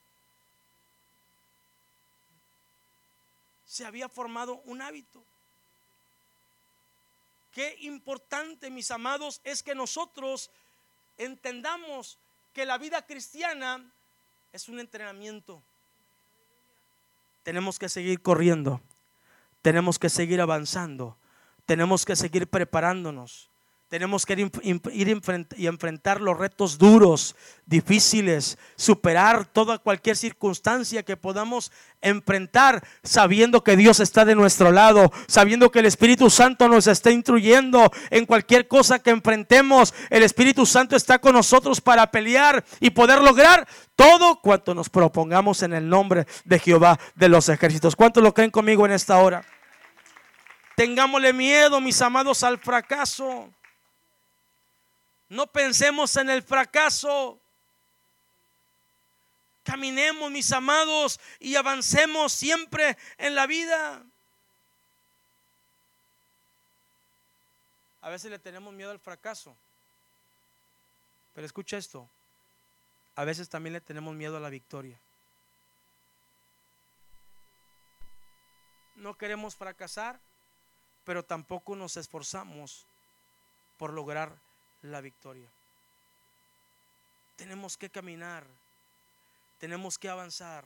Se 3.67 3.86
había 3.86 4.10
formado 4.10 4.62
un 4.65 4.82
hábito. 4.82 5.24
Qué 7.58 7.76
importante, 7.80 8.70
mis 8.70 8.91
amados, 8.91 9.41
es 9.43 9.63
que 9.63 9.74
nosotros 9.74 10.52
entendamos 11.17 12.20
que 12.54 12.67
la 12.67 12.78
vida 12.78 13.04
cristiana 13.08 13.84
es 14.54 14.70
un 14.70 14.80
entrenamiento. 14.80 15.63
Tenemos 17.41 17.80
que 17.80 17.89
seguir 17.89 18.22
corriendo, 18.22 18.80
tenemos 19.63 19.98
que 19.98 20.08
seguir 20.08 20.39
avanzando, 20.39 21.17
tenemos 21.65 22.06
que 22.06 22.15
seguir 22.15 22.48
preparándonos. 22.48 23.50
Tenemos 23.89 24.26
que 24.26 24.34
ir, 24.34 25.21
y 25.56 25.67
enfrentar 25.67 26.19
los 26.19 26.38
retos 26.38 26.78
duros, 26.78 27.38
difíciles, 27.65 28.58
superar 28.76 29.45
toda 29.45 29.78
cualquier 29.78 30.17
circunstancia 30.17 31.04
que 31.04 31.15
podamos 31.15 31.71
enfrentar, 32.02 32.86
sabiendo 33.02 33.63
que 33.63 33.78
Dios 33.78 34.02
está 34.02 34.26
de 34.26 34.36
nuestro 34.36 34.73
lado, 34.73 35.13
sabiendo 35.30 35.71
que 35.71 35.80
el 35.80 35.86
Espíritu 35.86 36.30
Santo 36.30 36.67
nos 36.67 36.88
está 36.88 37.12
instruyendo 37.12 37.89
en 38.10 38.26
cualquier 38.26 38.67
cosa 38.67 39.00
que 39.00 39.12
enfrentemos. 39.12 39.93
El 40.10 40.23
Espíritu 40.23 40.65
Santo 40.65 40.97
está 40.97 41.19
con 41.19 41.32
nosotros 41.34 41.80
para 41.80 42.12
pelear 42.12 42.65
y 42.82 42.89
poder 42.89 43.21
lograr 43.21 43.65
todo 43.95 44.41
cuanto 44.41 44.76
nos 44.76 44.89
propongamos 44.89 45.63
en 45.63 45.71
el 45.71 45.88
nombre 45.88 46.28
de 46.43 46.60
Jehová 46.60 47.00
de 47.15 47.30
los 47.30 47.47
ejércitos. 47.47 47.95
¿Cuántos 47.95 48.21
lo 48.21 48.34
creen 48.34 48.52
conmigo 48.52 48.86
en 48.86 48.91
esta 48.91 49.17
hora? 49.19 49.45
Tengámosle 50.76 51.32
miedo, 51.32 51.80
mis 51.80 52.02
amados, 52.02 52.43
al 52.43 52.60
fracaso. 52.60 53.50
No 55.30 55.48
pensemos 55.48 56.16
en 56.16 56.30
el 56.30 56.42
fracaso. 56.42 57.40
Caminemos, 59.63 60.32
mis 60.32 60.52
amados, 60.54 61.20
y 61.40 61.56
avancemos 61.56 62.32
siempre 62.32 62.98
en 63.18 63.36
la 63.36 63.46
vida. 63.48 64.02
A 68.02 68.10
veces 68.10 68.32
le 68.32 68.40
tenemos 68.40 68.74
miedo 68.74 68.92
al 68.92 69.00
fracaso. 69.00 69.56
Pero 71.36 71.46
escucha 71.46 71.78
esto. 71.78 72.10
A 73.16 73.26
veces 73.26 73.50
también 73.50 73.74
le 73.74 73.82
tenemos 73.82 74.16
miedo 74.16 74.38
a 74.38 74.40
la 74.40 74.50
victoria. 74.50 74.98
No 78.96 79.16
queremos 79.16 79.56
fracasar, 79.56 80.20
pero 81.04 81.24
tampoco 81.24 81.76
nos 81.76 81.98
esforzamos 81.98 82.86
por 83.78 83.92
lograr 83.92 84.34
la 84.82 85.02
victoria. 85.02 85.50
Tenemos 87.36 87.78
que 87.78 87.90
caminar, 87.90 88.46
tenemos 89.60 89.98
que 89.98 90.10
avanzar, 90.10 90.66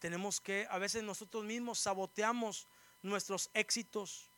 tenemos 0.00 0.40
que, 0.40 0.66
a 0.70 0.78
veces 0.78 1.02
nosotros 1.02 1.44
mismos 1.44 1.78
saboteamos 1.78 2.66
nuestros 3.02 3.50
éxitos 3.54 4.28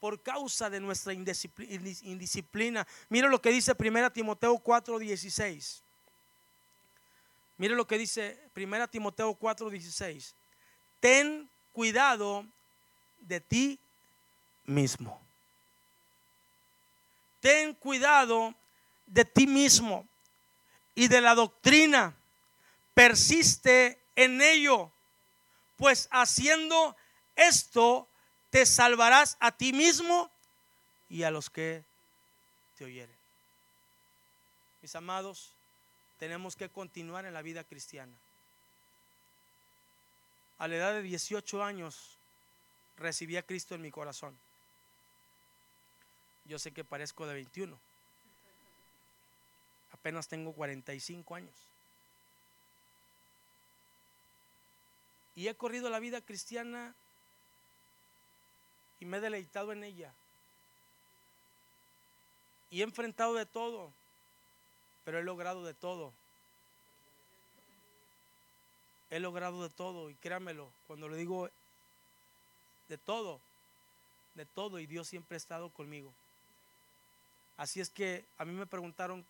por 0.00 0.20
causa 0.20 0.68
de 0.68 0.80
nuestra 0.80 1.12
indisciplina. 1.12 2.86
Mira 3.08 3.28
lo 3.28 3.40
que 3.40 3.50
dice 3.50 3.72
1 3.78 4.10
Timoteo 4.10 4.58
4:16. 4.58 5.80
Mire 7.56 7.76
lo 7.76 7.86
que 7.86 7.98
dice 7.98 8.38
1 8.54 8.88
Timoteo 8.88 9.32
4:16. 9.34 10.34
Ten 11.00 11.48
cuidado 11.72 12.44
de 13.20 13.40
ti 13.40 13.78
mismo. 14.64 15.20
Ten 17.42 17.74
cuidado 17.74 18.54
de 19.06 19.24
ti 19.24 19.48
mismo 19.48 20.06
y 20.94 21.08
de 21.08 21.20
la 21.20 21.34
doctrina. 21.34 22.14
Persiste 22.94 24.00
en 24.14 24.40
ello, 24.40 24.92
pues 25.76 26.08
haciendo 26.12 26.96
esto 27.34 28.08
te 28.50 28.64
salvarás 28.64 29.36
a 29.40 29.50
ti 29.50 29.72
mismo 29.72 30.30
y 31.10 31.24
a 31.24 31.32
los 31.32 31.50
que 31.50 31.82
te 32.78 32.84
oyeren. 32.84 33.16
Mis 34.80 34.94
amados, 34.94 35.50
tenemos 36.20 36.54
que 36.54 36.68
continuar 36.68 37.26
en 37.26 37.34
la 37.34 37.42
vida 37.42 37.64
cristiana. 37.64 38.12
A 40.58 40.68
la 40.68 40.76
edad 40.76 40.92
de 40.92 41.02
18 41.02 41.64
años 41.64 42.16
recibí 42.98 43.36
a 43.36 43.42
Cristo 43.42 43.74
en 43.74 43.82
mi 43.82 43.90
corazón. 43.90 44.38
Yo 46.52 46.58
sé 46.58 46.70
que 46.70 46.84
parezco 46.84 47.26
de 47.26 47.32
21. 47.32 47.78
Apenas 49.90 50.28
tengo 50.28 50.52
45 50.52 51.34
años. 51.34 51.54
Y 55.34 55.48
he 55.48 55.54
corrido 55.54 55.88
la 55.88 55.98
vida 55.98 56.20
cristiana 56.20 56.94
y 59.00 59.06
me 59.06 59.16
he 59.16 59.20
deleitado 59.22 59.72
en 59.72 59.82
ella. 59.82 60.12
Y 62.70 62.80
he 62.80 62.84
enfrentado 62.84 63.32
de 63.32 63.46
todo, 63.46 63.90
pero 65.06 65.20
he 65.20 65.22
logrado 65.22 65.64
de 65.64 65.72
todo. 65.72 66.12
He 69.08 69.20
logrado 69.20 69.62
de 69.62 69.70
todo 69.70 70.10
y 70.10 70.14
créamelo, 70.16 70.70
cuando 70.86 71.08
le 71.08 71.16
digo 71.16 71.48
de 72.90 72.98
todo, 72.98 73.40
de 74.34 74.44
todo 74.44 74.80
y 74.80 74.86
Dios 74.86 75.08
siempre 75.08 75.36
ha 75.36 75.38
estado 75.38 75.70
conmigo. 75.70 76.12
Así 77.62 77.80
es 77.80 77.90
que 77.90 78.26
a 78.38 78.44
mí 78.44 78.52
me 78.52 78.66
preguntaron, 78.66 79.24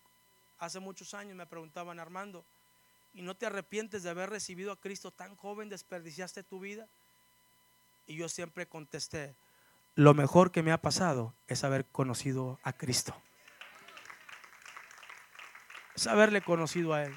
hace 0.58 0.80
muchos 0.80 1.12
años 1.12 1.36
me 1.36 1.44
preguntaban, 1.44 2.00
Armando, 2.00 2.46
¿y 3.12 3.20
no 3.20 3.36
te 3.36 3.44
arrepientes 3.44 4.02
de 4.02 4.08
haber 4.08 4.30
recibido 4.30 4.72
a 4.72 4.80
Cristo 4.80 5.10
tan 5.10 5.36
joven, 5.36 5.68
desperdiciaste 5.68 6.42
tu 6.42 6.58
vida? 6.58 6.88
Y 8.06 8.16
yo 8.16 8.30
siempre 8.30 8.64
contesté, 8.64 9.34
lo 9.96 10.14
mejor 10.14 10.50
que 10.50 10.62
me 10.62 10.72
ha 10.72 10.80
pasado 10.80 11.34
es 11.46 11.62
haber 11.62 11.84
conocido 11.84 12.58
a 12.62 12.72
Cristo. 12.72 13.14
Es 15.94 16.06
haberle 16.06 16.40
conocido 16.40 16.94
a 16.94 17.04
Él. 17.04 17.14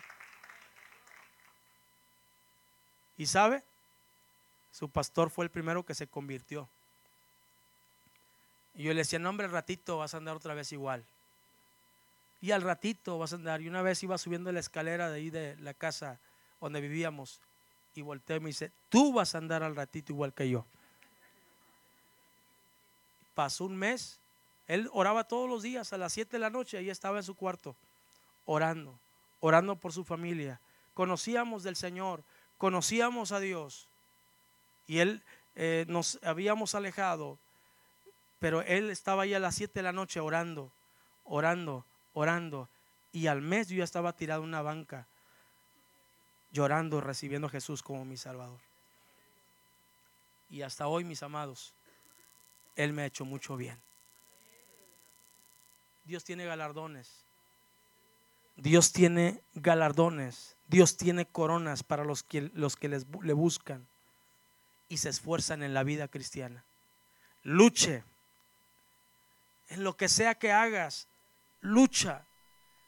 ¿Y 3.15 3.27
sabe? 3.27 3.63
Su 4.69 4.89
pastor 4.89 5.29
fue 5.29 5.45
el 5.45 5.49
primero 5.49 5.85
que 5.85 5.95
se 5.95 6.07
convirtió. 6.07 6.67
Y 8.75 8.83
yo 8.83 8.93
le 8.93 8.99
decía, 8.99 9.19
no 9.19 9.29
hombre, 9.29 9.45
al 9.45 9.51
ratito 9.51 9.97
vas 9.97 10.13
a 10.13 10.17
andar 10.17 10.35
otra 10.35 10.53
vez 10.53 10.71
igual. 10.71 11.03
Y 12.41 12.51
al 12.51 12.61
ratito 12.61 13.17
vas 13.17 13.31
a 13.31 13.37
andar. 13.37 13.61
Y 13.61 13.67
una 13.67 13.81
vez 13.81 14.03
iba 14.03 14.17
subiendo 14.17 14.51
la 14.51 14.59
escalera 14.59 15.09
de 15.09 15.15
ahí 15.17 15.29
de 15.29 15.55
la 15.57 15.73
casa 15.73 16.19
donde 16.59 16.81
vivíamos. 16.81 17.39
Y 17.95 18.01
volteé 18.01 18.37
y 18.37 18.39
me 18.41 18.47
dice, 18.47 18.71
tú 18.89 19.13
vas 19.13 19.33
a 19.33 19.37
andar 19.37 19.63
al 19.63 19.75
ratito 19.75 20.11
igual 20.11 20.33
que 20.33 20.49
yo. 20.49 20.65
Pasó 23.33 23.65
un 23.65 23.77
mes. 23.77 24.19
Él 24.67 24.89
oraba 24.93 25.23
todos 25.23 25.49
los 25.49 25.63
días 25.63 25.93
a 25.93 25.97
las 25.97 26.11
7 26.13 26.31
de 26.33 26.39
la 26.39 26.49
noche. 26.49 26.77
Ahí 26.77 26.89
estaba 26.89 27.17
en 27.17 27.23
su 27.23 27.35
cuarto, 27.35 27.75
orando, 28.45 28.99
orando 29.39 29.75
por 29.75 29.93
su 29.93 30.03
familia. 30.03 30.59
Conocíamos 30.93 31.63
del 31.63 31.75
Señor, 31.75 32.23
conocíamos 32.57 33.31
a 33.31 33.39
Dios. 33.39 33.87
Y 34.87 34.99
él 34.99 35.21
eh, 35.55 35.85
nos 35.87 36.19
habíamos 36.23 36.75
alejado. 36.75 37.37
Pero 38.39 38.61
él 38.61 38.89
estaba 38.89 39.23
ahí 39.23 39.33
a 39.33 39.39
las 39.39 39.55
7 39.55 39.73
de 39.73 39.83
la 39.83 39.91
noche 39.91 40.19
orando, 40.19 40.71
orando, 41.23 41.85
orando. 42.13 42.69
Y 43.11 43.27
al 43.27 43.41
mes 43.41 43.69
yo 43.69 43.77
ya 43.77 43.83
estaba 43.83 44.13
tirado 44.13 44.43
en 44.43 44.49
una 44.49 44.61
banca, 44.61 45.07
llorando, 46.51 47.01
recibiendo 47.01 47.47
a 47.47 47.51
Jesús 47.51 47.81
como 47.81 48.05
mi 48.05 48.17
Salvador. 48.17 48.59
Y 50.49 50.61
hasta 50.61 50.87
hoy, 50.87 51.03
mis 51.03 51.23
amados, 51.23 51.73
él 52.75 52.93
me 52.93 53.03
ha 53.03 53.05
hecho 53.05 53.25
mucho 53.25 53.57
bien. 53.57 53.79
Dios 56.05 56.23
tiene 56.23 56.45
galardones. 56.45 57.25
Dios 58.57 58.91
tiene 58.91 59.41
galardones. 59.53 60.55
Dios 60.67 60.97
tiene 60.97 61.25
coronas 61.25 61.83
para 61.83 62.03
los 62.03 62.23
que, 62.23 62.49
los 62.53 62.75
que 62.75 62.89
les, 62.89 63.05
le 63.21 63.33
buscan 63.33 63.87
y 64.87 64.97
se 64.97 65.09
esfuerzan 65.09 65.63
en 65.63 65.73
la 65.73 65.83
vida 65.83 66.07
cristiana. 66.07 66.63
Luche. 67.43 68.03
En 69.69 69.83
lo 69.83 69.97
que 69.97 70.09
sea 70.09 70.35
que 70.35 70.51
hagas, 70.51 71.07
lucha. 71.61 72.25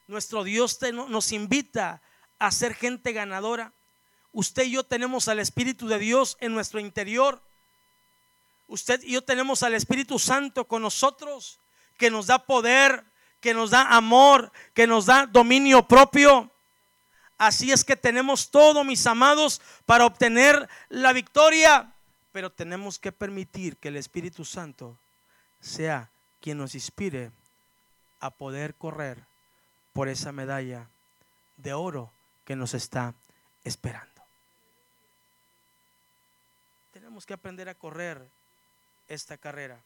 Nuestro 0.06 0.44
Dios 0.44 0.78
nos 0.92 1.32
invita 1.32 2.00
a 2.38 2.50
ser 2.50 2.74
gente 2.74 3.12
ganadora. 3.12 3.72
Usted 4.32 4.64
y 4.64 4.72
yo 4.72 4.84
tenemos 4.84 5.28
al 5.28 5.38
Espíritu 5.38 5.88
de 5.88 5.98
Dios 5.98 6.36
en 6.40 6.52
nuestro 6.52 6.80
interior 6.80 7.42
Usted 8.68 9.02
y 9.02 9.12
yo 9.12 9.24
tenemos 9.24 9.62
al 9.62 9.74
Espíritu 9.74 10.18
Santo 10.18 10.66
con 10.66 10.82
nosotros, 10.82 11.58
que 11.96 12.10
nos 12.10 12.26
da 12.26 12.38
poder, 12.38 13.02
que 13.40 13.54
nos 13.54 13.70
da 13.70 13.96
amor, 13.96 14.52
que 14.74 14.86
nos 14.86 15.06
da 15.06 15.26
dominio 15.26 15.88
propio. 15.88 16.50
Así 17.38 17.72
es 17.72 17.82
que 17.82 17.96
tenemos 17.96 18.50
todo, 18.50 18.84
mis 18.84 19.06
amados, 19.06 19.62
para 19.86 20.04
obtener 20.04 20.68
la 20.90 21.14
victoria. 21.14 21.94
Pero 22.30 22.52
tenemos 22.52 22.98
que 22.98 23.10
permitir 23.10 23.78
que 23.78 23.88
el 23.88 23.96
Espíritu 23.96 24.44
Santo 24.44 24.98
sea 25.60 26.10
quien 26.40 26.58
nos 26.58 26.74
inspire 26.74 27.30
a 28.20 28.30
poder 28.30 28.74
correr 28.74 29.18
por 29.92 30.08
esa 30.08 30.32
medalla 30.32 30.88
de 31.56 31.72
oro 31.72 32.10
que 32.44 32.56
nos 32.56 32.74
está 32.74 33.14
esperando. 33.64 34.22
Tenemos 36.92 37.26
que 37.26 37.34
aprender 37.34 37.68
a 37.68 37.74
correr 37.74 38.28
esta 39.08 39.36
carrera 39.36 39.80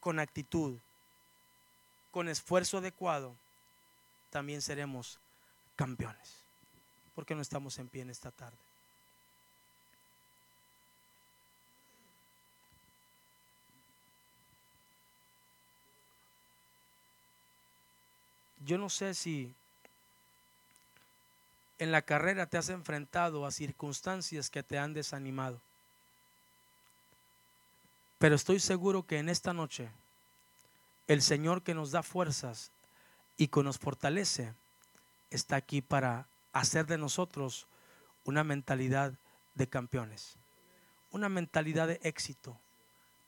con 0.00 0.18
actitud, 0.18 0.78
con 2.10 2.28
esfuerzo 2.28 2.78
adecuado, 2.78 3.34
también 4.30 4.62
seremos 4.62 5.18
campeones. 5.76 6.36
porque 7.14 7.34
no 7.34 7.40
estamos 7.40 7.78
en 7.78 7.88
pie 7.88 8.02
en 8.02 8.10
esta 8.10 8.30
tarde? 8.30 8.65
Yo 18.66 18.78
no 18.78 18.90
sé 18.90 19.14
si 19.14 19.54
en 21.78 21.92
la 21.92 22.02
carrera 22.02 22.46
te 22.46 22.58
has 22.58 22.68
enfrentado 22.68 23.46
a 23.46 23.52
circunstancias 23.52 24.50
que 24.50 24.64
te 24.64 24.76
han 24.76 24.92
desanimado. 24.92 25.60
Pero 28.18 28.34
estoy 28.34 28.58
seguro 28.58 29.06
que 29.06 29.18
en 29.18 29.28
esta 29.28 29.52
noche 29.52 29.88
el 31.06 31.22
Señor 31.22 31.62
que 31.62 31.74
nos 31.74 31.92
da 31.92 32.02
fuerzas 32.02 32.72
y 33.36 33.46
que 33.46 33.62
nos 33.62 33.78
fortalece 33.78 34.52
está 35.30 35.54
aquí 35.54 35.80
para 35.80 36.26
hacer 36.52 36.86
de 36.86 36.98
nosotros 36.98 37.68
una 38.24 38.42
mentalidad 38.42 39.12
de 39.54 39.68
campeones, 39.68 40.34
una 41.12 41.28
mentalidad 41.28 41.86
de 41.86 42.00
éxito. 42.02 42.58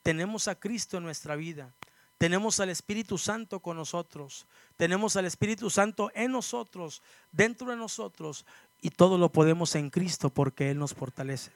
Tenemos 0.03 0.49
a 0.49 0.55
Cristo 0.55 0.97
en 0.97 1.03
nuestra 1.03 1.37
vida, 1.37 1.71
tenemos 2.19 2.59
al 2.59 2.69
Espíritu 2.69 3.17
Santo 3.17 3.61
con 3.61 3.77
nosotros, 3.77 4.45
tenemos 4.75 5.15
al 5.15 5.25
Espíritu 5.25 5.69
Santo 5.69 6.11
en 6.13 6.33
nosotros, 6.33 7.01
dentro 7.31 7.71
de 7.71 7.77
nosotros, 7.77 8.45
y 8.81 8.89
todo 8.89 9.17
lo 9.17 9.31
podemos 9.31 9.73
en 9.75 9.89
Cristo 9.89 10.29
porque 10.29 10.69
Él 10.69 10.77
nos 10.77 10.93
fortalece. 10.93 11.51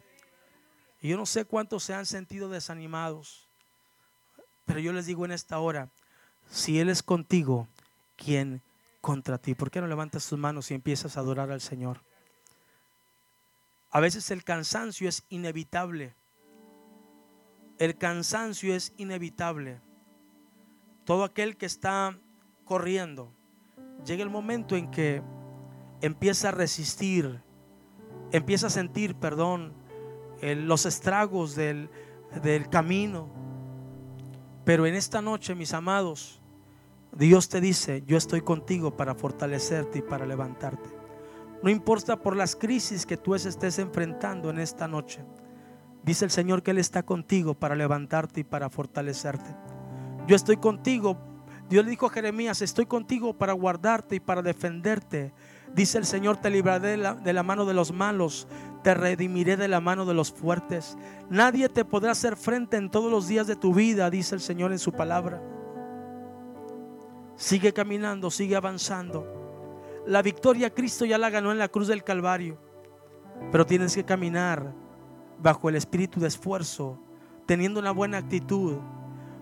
Y 1.01 1.09
yo 1.09 1.17
no 1.17 1.25
sé 1.25 1.43
cuántos 1.43 1.83
se 1.83 1.93
han 1.93 2.05
sentido 2.05 2.47
desanimados, 2.47 3.49
pero 4.63 4.79
yo 4.79 4.93
les 4.93 5.05
digo 5.05 5.25
en 5.25 5.33
esta 5.33 5.59
hora, 5.59 5.89
si 6.49 6.79
Él 6.79 6.87
es 6.89 7.03
contigo, 7.03 7.67
¿quién 8.15 8.61
contra 9.01 9.37
ti? 9.37 9.55
¿Por 9.55 9.69
qué 9.69 9.81
no 9.81 9.87
levantas 9.87 10.25
tus 10.25 10.39
manos 10.39 10.71
y 10.71 10.75
empiezas 10.75 11.17
a 11.17 11.19
adorar 11.19 11.51
al 11.51 11.59
Señor? 11.59 11.99
A 13.91 13.99
veces 13.99 14.31
el 14.31 14.45
cansancio 14.45 15.09
es 15.09 15.23
inevitable, 15.27 16.15
El 17.79 17.97
cansancio 17.97 18.73
es 18.73 18.93
inevitable. 18.95 19.81
Todo 21.05 21.23
aquel 21.23 21.57
que 21.57 21.65
está 21.65 22.17
corriendo, 22.63 23.33
llega 24.05 24.23
el 24.23 24.29
momento 24.29 24.75
en 24.75 24.89
que 24.89 25.21
empieza 26.01 26.49
a 26.49 26.51
resistir, 26.51 27.41
empieza 28.31 28.67
a 28.67 28.69
sentir, 28.69 29.15
perdón, 29.15 29.73
los 30.41 30.85
estragos 30.85 31.55
del, 31.55 31.89
del 32.41 32.69
camino. 32.69 33.29
Pero 34.65 34.85
en 34.85 34.95
esta 34.95 35.21
noche, 35.21 35.55
mis 35.55 35.73
amados, 35.73 36.41
Dios 37.11 37.49
te 37.49 37.61
dice, 37.61 38.03
yo 38.07 38.17
estoy 38.17 38.41
contigo 38.41 38.95
para 38.95 39.13
fortalecerte 39.13 39.99
y 39.99 40.01
para 40.01 40.25
levantarte. 40.25 40.89
No 41.61 41.69
importa 41.69 42.17
por 42.17 42.35
las 42.35 42.55
crisis 42.55 43.05
que 43.05 43.17
tú 43.17 43.35
estés 43.35 43.79
enfrentando 43.79 44.49
en 44.49 44.59
esta 44.59 44.87
noche. 44.87 45.23
Dice 46.03 46.25
el 46.25 46.31
Señor 46.31 46.63
que 46.63 46.71
Él 46.71 46.79
está 46.79 47.03
contigo 47.03 47.53
para 47.53 47.75
levantarte 47.75 48.41
y 48.41 48.43
para 48.43 48.69
fortalecerte. 48.69 49.55
Yo 50.27 50.35
estoy 50.35 50.57
contigo. 50.57 51.17
Dios 51.69 51.83
le 51.83 51.91
dijo 51.91 52.05
a 52.05 52.09
Jeremías, 52.09 52.61
estoy 52.61 52.85
contigo 52.85 53.33
para 53.33 53.53
guardarte 53.53 54.15
y 54.15 54.19
para 54.19 54.41
defenderte. 54.41 55.33
Dice 55.73 55.97
el 55.97 56.05
Señor, 56.05 56.37
te 56.37 56.49
libraré 56.49 56.89
de 56.89 56.97
la, 56.97 57.15
de 57.15 57.33
la, 57.33 57.43
mano 57.43 57.65
de 57.65 57.73
los 57.73 57.91
malos, 57.91 58.47
te 58.83 58.93
redimiré 58.93 59.57
de 59.57 59.67
la 59.67 59.81
mano 59.81 60.05
de 60.05 60.13
los 60.13 60.31
fuertes. 60.31 60.97
Nadie 61.29 61.67
te 61.69 61.83
podrá 61.83 62.11
hacer 62.11 62.37
frente 62.37 62.77
en 62.77 62.91
todos 62.91 63.11
los 63.11 63.27
días 63.27 63.47
de 63.47 63.55
tu 63.55 63.73
vida, 63.73 64.09
dice 64.09 64.35
el 64.35 64.41
Señor 64.41 64.71
en 64.71 64.79
su 64.79 64.91
palabra. 64.91 65.41
Sigue 67.35 67.73
caminando, 67.73 68.29
sigue 68.29 68.55
avanzando. 68.55 69.25
La 70.05 70.21
victoria 70.21 70.73
Cristo 70.73 71.05
ya 71.05 71.17
la 71.17 71.29
ganó 71.29 71.51
en 71.51 71.57
la 71.57 71.69
cruz 71.69 71.87
del 71.87 72.03
Calvario, 72.03 72.59
pero 73.51 73.65
tienes 73.65 73.95
que 73.95 74.03
caminar 74.03 74.73
bajo 75.39 75.69
el 75.69 75.75
espíritu 75.75 76.19
de 76.19 76.27
esfuerzo, 76.27 76.99
teniendo 77.45 77.79
una 77.79 77.91
buena 77.91 78.19
actitud, 78.19 78.77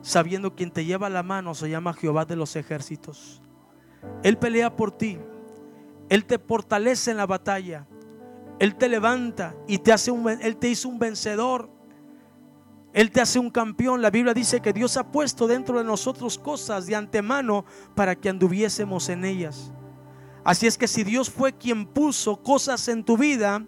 sabiendo 0.02 0.56
quien 0.56 0.72
te 0.72 0.86
lleva 0.86 1.10
la 1.10 1.24
mano 1.24 1.54
se 1.54 1.70
llama 1.70 1.94
Jehová 1.94 2.26
de 2.26 2.36
los 2.36 2.56
ejércitos. 2.56 3.42
Él 4.24 4.38
pelea 4.38 4.76
por 4.76 4.92
ti. 4.92 5.20
Él 6.10 6.26
te 6.26 6.40
fortalece 6.40 7.12
en 7.12 7.18
la 7.18 7.26
batalla. 7.26 7.88
Él 8.60 8.76
te 8.76 8.90
levanta 8.90 9.56
y 9.68 9.80
te 9.80 9.92
hace 9.92 10.12
un, 10.12 10.28
Él 10.30 10.58
te 10.58 10.70
hizo 10.70 10.90
un 10.90 11.00
vencedor. 11.00 11.70
Él 12.94 13.12
te 13.12 13.22
hace 13.22 13.40
un 13.40 13.50
campeón. 13.50 14.02
La 14.02 14.10
Biblia 14.10 14.34
dice 14.34 14.60
que 14.60 14.74
Dios 14.74 14.98
ha 14.98 15.12
puesto 15.12 15.48
dentro 15.48 15.78
de 15.78 15.84
nosotros 15.84 16.38
cosas 16.38 16.86
de 16.86 16.96
antemano 16.96 17.66
para 17.96 18.16
que 18.16 18.30
anduviésemos 18.30 19.10
en 19.10 19.26
ellas. 19.26 19.72
Así 20.44 20.68
es 20.68 20.78
que 20.78 20.88
si 20.88 21.04
Dios 21.04 21.30
fue 21.30 21.54
quien 21.54 21.86
puso 21.86 22.42
cosas 22.42 22.88
en 22.88 23.04
tu 23.04 23.18
vida, 23.18 23.64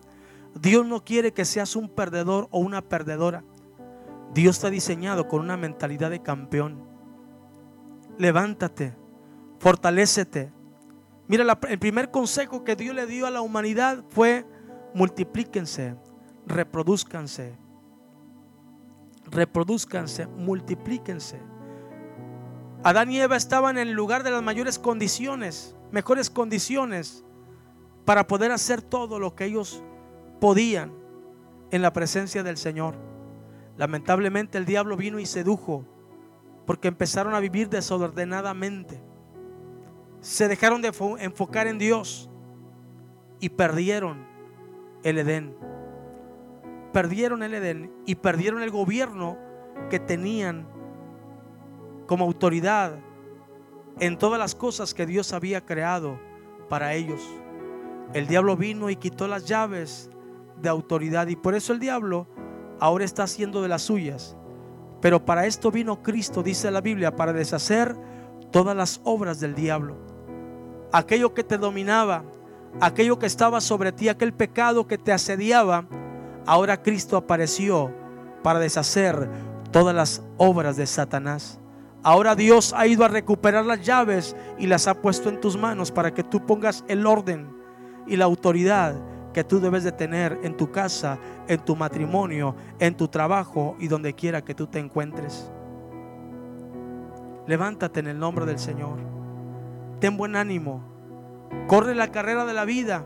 Dios 0.60 0.86
no 0.86 1.04
quiere 1.04 1.32
que 1.32 1.46
seas 1.46 1.76
un 1.76 1.88
perdedor 1.88 2.48
o 2.52 2.60
una 2.60 2.82
perdedora. 2.82 3.44
Dios 4.34 4.60
te 4.60 4.68
ha 4.68 4.70
diseñado 4.70 5.28
con 5.28 5.42
una 5.42 5.58
mentalidad 5.58 6.10
de 6.10 6.22
campeón. 6.22 6.84
Levántate, 8.18 8.96
fortalécete. 9.60 10.52
Mira, 11.28 11.60
el 11.70 11.80
primer 11.80 12.12
consejo 12.12 12.64
que 12.64 12.76
Dios 12.76 12.96
le 12.96 13.06
dio 13.06 13.28
a 13.28 13.32
la 13.32 13.42
humanidad 13.42 14.04
fue 14.10 14.46
multiplíquense, 14.94 15.96
reproduzcanse, 16.46 17.58
reproduzcanse, 19.26 20.28
multiplíquense. 20.28 21.40
Adán 22.84 23.12
y 23.12 23.20
Eva 23.20 23.38
estaban 23.38 23.78
en 23.78 23.88
el 23.88 23.94
lugar 23.94 24.24
de 24.24 24.32
las 24.32 24.44
mayores 24.44 24.78
condiciones, 24.78 25.76
mejores 25.92 26.30
condiciones 26.30 27.24
para 28.04 28.28
poder 28.28 28.52
hacer 28.52 28.82
todo 28.82 29.20
lo 29.20 29.36
que 29.36 29.46
ellos 29.46 29.82
podían 30.42 30.92
en 31.72 31.82
la 31.82 31.94
presencia 31.94 32.44
del 32.44 32.58
Señor. 32.58 33.13
Lamentablemente 33.78 34.58
el 34.58 34.66
diablo 34.66 34.98
vino 34.98 35.20
y 35.20 35.26
sedujo 35.26 35.86
porque 36.66 36.88
empezaron 36.88 37.34
a 37.34 37.40
vivir 37.40 37.70
desordenadamente. 37.70 39.02
Se 40.22 40.48
dejaron 40.48 40.82
de 40.82 40.92
enfocar 41.20 41.68
en 41.68 41.78
Dios 41.78 42.30
y 43.40 43.50
perdieron 43.50 44.26
el 45.04 45.18
Edén. 45.18 45.56
Perdieron 46.94 47.44
el 47.44 47.54
Edén 47.56 47.92
y 48.06 48.16
perdieron 48.16 48.62
el 48.62 48.72
gobierno 48.72 49.38
que 49.90 50.00
tenían 50.00 50.68
como 52.08 52.26
autoridad 52.26 53.00
en 54.00 54.18
todas 54.18 54.40
las 54.40 54.56
cosas 54.56 54.94
que 54.94 55.06
Dios 55.06 55.34
había 55.34 55.66
creado 55.66 56.20
para 56.70 56.94
ellos. 56.94 57.22
El 58.14 58.28
diablo 58.28 58.56
vino 58.56 58.90
y 58.90 58.96
quitó 58.96 59.28
las 59.28 59.46
llaves 59.46 60.10
de 60.62 60.70
autoridad 60.70 61.28
y 61.28 61.36
por 61.36 61.56
eso 61.56 61.74
el 61.74 61.80
diablo 61.80 62.28
ahora 62.84 63.06
está 63.06 63.24
haciendo 63.24 63.62
de 63.62 63.70
las 63.70 63.84
suyas. 63.84 64.36
Pero 65.00 65.24
para 65.24 65.46
esto 65.46 65.72
vino 65.72 66.04
Cristo, 66.04 66.44
dice 66.44 66.70
la 66.70 66.82
Biblia, 66.82 67.16
para 67.16 67.32
deshacer 67.32 67.96
todas 68.52 68.76
las 68.76 69.00
obras 69.06 69.40
del 69.40 69.56
diablo. 69.56 69.96
Aquello 70.92 71.34
que 71.34 71.46
te 71.46 71.58
dominaba, 71.58 72.26
aquello 72.82 73.18
que 73.18 73.26
estaba 73.26 73.62
sobre 73.62 73.94
ti, 73.94 74.10
aquel 74.10 74.34
pecado 74.34 74.86
que 74.86 74.98
te 74.98 75.14
asediaba, 75.14 75.86
ahora 76.46 76.82
Cristo 76.82 77.16
apareció 77.16 77.90
para 78.44 78.60
deshacer 78.60 79.30
todas 79.72 79.96
las 79.96 80.22
obras 80.36 80.76
de 80.76 80.86
Satanás. 80.86 81.62
Ahora 82.04 82.36
Dios 82.36 82.74
ha 82.76 82.86
ido 82.86 83.06
a 83.06 83.08
recuperar 83.08 83.64
las 83.64 83.82
llaves 83.82 84.36
y 84.60 84.68
las 84.68 84.90
ha 84.90 85.02
puesto 85.02 85.30
en 85.30 85.40
tus 85.40 85.56
manos 85.56 85.90
para 85.90 86.14
que 86.14 86.24
tú 86.24 86.46
pongas 86.46 86.84
el 86.90 87.08
orden 87.08 87.48
y 88.08 88.18
la 88.18 88.26
autoridad 88.26 88.96
que 89.34 89.44
tú 89.44 89.60
debes 89.60 89.84
de 89.84 89.92
tener 89.92 90.40
en 90.44 90.56
tu 90.56 90.72
casa, 90.72 91.18
en 91.48 91.60
tu 91.60 91.76
matrimonio, 91.76 92.56
en 92.80 92.96
tu 92.96 93.08
trabajo 93.08 93.76
y 93.80 93.88
donde 93.88 94.14
quiera 94.14 94.44
que 94.44 94.56
tú 94.56 94.68
te 94.68 94.80
encuentres. 94.80 95.52
Levántate 97.48 98.00
en 98.00 98.08
el 98.08 98.20
nombre 98.20 98.46
del 98.46 98.60
Señor. 98.60 99.00
Ten 100.00 100.16
buen 100.16 100.36
ánimo. 100.36 100.82
Corre 101.68 101.96
la 101.96 102.12
carrera 102.12 102.46
de 102.46 102.54
la 102.54 102.66
vida 102.66 103.06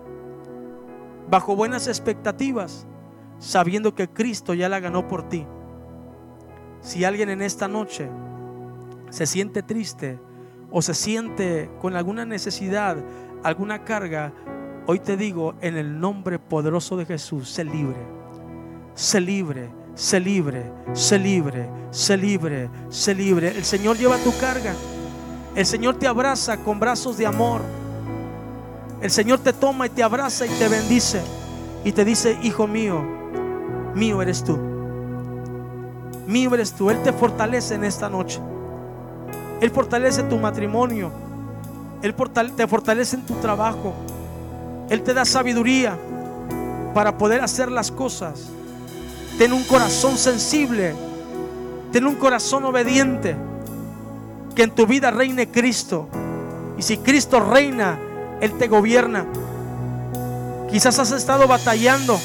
bajo 1.30 1.56
buenas 1.56 1.88
expectativas, 1.88 2.88
sabiendo 3.40 3.96
que 3.96 4.10
Cristo 4.10 4.54
ya 4.54 4.70
la 4.70 4.80
ganó 4.80 5.08
por 5.08 5.28
ti. 5.28 5.46
Si 6.82 7.04
alguien 7.04 7.30
en 7.30 7.42
esta 7.42 7.68
noche 7.68 8.10
se 9.10 9.26
siente 9.26 9.64
triste 9.64 10.20
o 10.72 10.82
se 10.82 10.94
siente 10.94 11.70
con 11.82 11.96
alguna 11.96 12.26
necesidad, 12.26 12.98
alguna 13.44 13.84
carga, 13.84 14.34
Hoy 14.90 15.00
te 15.00 15.18
digo, 15.18 15.54
en 15.60 15.76
el 15.76 16.00
nombre 16.00 16.40
poderoso 16.40 16.96
de 16.96 17.06
Jesús, 17.06 17.50
sé 17.50 17.66
libre. 17.66 17.98
Sé 18.96 19.20
libre, 19.20 19.70
sé 19.96 20.18
libre, 20.18 20.72
sé 20.94 21.20
libre, 21.20 21.70
sé 21.92 22.16
libre, 22.16 22.70
sé 22.90 23.14
libre. 23.14 23.50
El 23.50 23.66
Señor 23.66 23.98
lleva 23.98 24.16
tu 24.20 24.32
carga. 24.38 24.74
El 25.56 25.66
Señor 25.66 25.96
te 25.96 26.08
abraza 26.08 26.56
con 26.64 26.80
brazos 26.80 27.18
de 27.18 27.26
amor. 27.26 27.60
El 29.02 29.12
Señor 29.12 29.40
te 29.40 29.52
toma 29.52 29.88
y 29.88 29.90
te 29.90 30.04
abraza 30.04 30.46
y 30.46 30.50
te 30.58 30.70
bendice. 30.70 31.22
Y 31.84 31.92
te 31.92 32.06
dice, 32.06 32.40
hijo 32.42 32.66
mío, 32.66 33.04
mío 33.94 34.22
eres 34.22 34.42
tú. 34.42 34.58
Mío 36.28 36.54
eres 36.54 36.72
tú. 36.72 36.90
Él 36.90 37.04
te 37.04 37.12
fortalece 37.12 37.76
en 37.76 37.84
esta 37.84 38.08
noche. 38.08 38.40
Él 39.60 39.70
fortalece 39.70 40.24
tu 40.24 40.38
matrimonio. 40.38 41.12
Él 42.02 42.16
te 42.56 42.68
fortalece 42.68 43.18
en 43.18 43.26
tu 43.26 43.34
trabajo. 43.36 43.94
Él 44.90 45.04
te 45.04 45.14
da 45.14 45.26
sabiduría 45.26 45.98
para 46.94 47.18
poder 47.18 47.42
hacer 47.42 47.72
las 47.72 47.92
cosas. 47.92 48.48
Ten 49.38 49.54
un 49.54 49.64
corazón 49.64 50.18
sensible. 50.18 50.96
Ten 51.92 52.06
un 52.06 52.16
corazón 52.16 52.66
obediente. 52.66 53.36
Que 54.56 54.64
en 54.64 54.72
tu 54.72 54.88
vida 54.88 55.12
reine 55.12 55.50
Cristo. 55.50 56.08
Y 56.78 56.82
si 56.82 56.98
Cristo 56.98 57.40
reina, 57.40 58.00
Él 58.42 58.54
te 58.58 58.68
gobierna. 58.68 59.26
Quizás 60.70 61.00
has 61.00 61.12
estado 61.12 61.48
batallando 61.48 62.20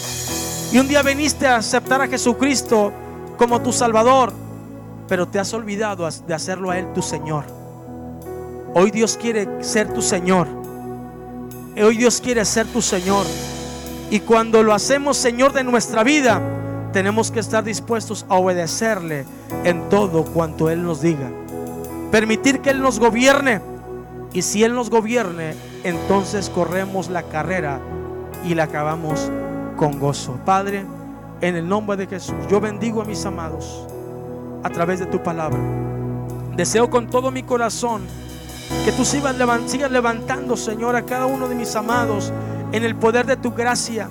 y 0.73 0.79
un 0.79 0.89
día 0.89 1.03
viniste 1.03 1.47
a 1.47 1.57
aceptar 1.57 2.01
a 2.01 2.09
Jesucristo 2.09 2.93
como 3.37 3.61
tu 3.61 3.73
Salvador, 3.73 4.33
pero 5.07 5.29
te 5.29 5.39
has 5.39 5.53
olvidado 5.53 6.09
de 6.27 6.35
hacerlo 6.35 6.71
a 6.71 6.79
Él 6.79 6.93
tu 6.95 7.03
Señor. 7.03 7.45
Hoy 8.75 8.91
Dios 8.91 9.19
quiere 9.21 9.63
ser 9.63 9.93
tu 9.93 10.01
Señor. 10.01 10.62
Hoy 11.81 11.97
Dios 11.97 12.21
quiere 12.21 12.45
ser 12.45 12.67
tu 12.67 12.83
Señor. 12.83 13.25
Y 14.11 14.21
cuando 14.21 14.63
lo 14.63 14.75
hacemos 14.75 15.17
Señor 15.17 15.55
de 15.55 15.65
nuestra 15.65 16.05
vida, 16.05 16.43
tenemos 16.93 17.31
que 17.31 17.41
estar 17.41 17.65
dispuestos 17.65 18.27
a 18.29 18.35
obedecerle 18.37 19.25
en 19.65 19.89
todo 19.89 20.25
cuanto 20.25 20.69
Él 20.69 20.83
nos 20.83 21.01
diga. 21.01 21.31
Permitir 22.11 22.61
que 22.61 22.71
Él 22.71 22.83
nos 22.83 22.99
gobierne. 22.99 23.63
Y 24.35 24.43
si 24.43 24.63
Él 24.65 24.75
nos 24.75 24.91
gobierne, 24.91 25.55
entonces 25.83 26.51
corremos 26.51 27.09
la 27.09 27.23
carrera 27.23 27.81
y 28.45 28.55
la 28.55 28.65
acabamos 28.65 29.31
con 29.77 29.99
gozo. 29.99 30.39
Padre, 30.45 30.85
en 31.41 31.57
el 31.57 31.67
nombre 31.67 31.97
de 31.97 32.07
Jesús, 32.07 32.37
yo 32.51 32.61
bendigo 32.61 33.01
a 33.01 33.07
mis 33.07 33.25
amados 33.25 33.87
a 34.63 34.69
través 34.69 35.01
de 35.01 35.07
tu 35.07 35.23
palabra. 35.23 35.59
Deseo 36.55 36.91
con 36.91 37.09
todo 37.09 37.31
mi 37.31 37.43
corazón 37.43 38.03
que 38.85 38.93
tú 38.93 39.05
sigas, 39.05 39.37
levantando, 39.37 40.57
Señor, 40.57 40.97
a 40.97 41.03
cada 41.03 41.27
uno 41.27 41.49
de 41.49 41.55
mis 41.55 41.75
amados 41.77 42.33
en 42.73 42.85
el 42.85 42.97
poder 42.97 43.27
de 43.27 43.37
tu 43.37 43.53
gracia, 43.53 44.09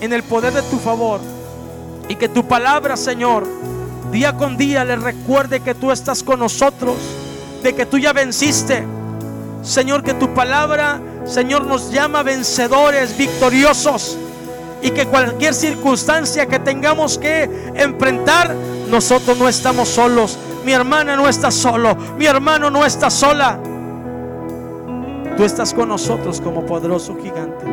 en 0.00 0.12
el 0.12 0.22
poder 0.22 0.52
de 0.52 0.62
tu 0.62 0.78
favor. 0.78 1.20
Y 2.08 2.16
que 2.16 2.28
tu 2.28 2.46
palabra, 2.46 2.96
Señor, 2.96 3.46
día 4.12 4.36
con 4.36 4.56
día 4.56 4.84
le 4.84 4.96
recuerde 4.96 5.60
que 5.60 5.74
tú 5.74 5.90
estás 5.90 6.22
con 6.22 6.38
nosotros, 6.38 6.96
de 7.62 7.74
que 7.74 7.86
tú 7.86 7.98
ya 7.98 8.12
venciste. 8.12 8.84
Señor, 9.62 10.04
que 10.04 10.14
tu 10.14 10.32
palabra, 10.34 11.00
Señor, 11.24 11.64
nos 11.64 11.90
llama 11.90 12.22
vencedores, 12.22 13.16
victoriosos. 13.16 14.18
Y 14.82 14.90
que 14.90 15.06
cualquier 15.06 15.54
circunstancia 15.54 16.46
que 16.46 16.58
tengamos 16.58 17.16
que 17.16 17.48
enfrentar, 17.74 18.54
nosotros 18.90 19.38
no 19.38 19.48
estamos 19.48 19.88
solos. 19.88 20.38
Mi 20.64 20.72
hermana 20.72 21.16
no 21.16 21.26
está 21.26 21.50
solo. 21.50 21.96
Mi 22.18 22.26
hermano 22.26 22.70
no 22.70 22.84
está 22.84 23.08
sola. 23.08 23.58
Tú 25.36 25.42
estás 25.42 25.74
con 25.74 25.88
nosotros 25.88 26.40
como 26.40 26.64
poderoso 26.64 27.16
gigante. 27.20 27.66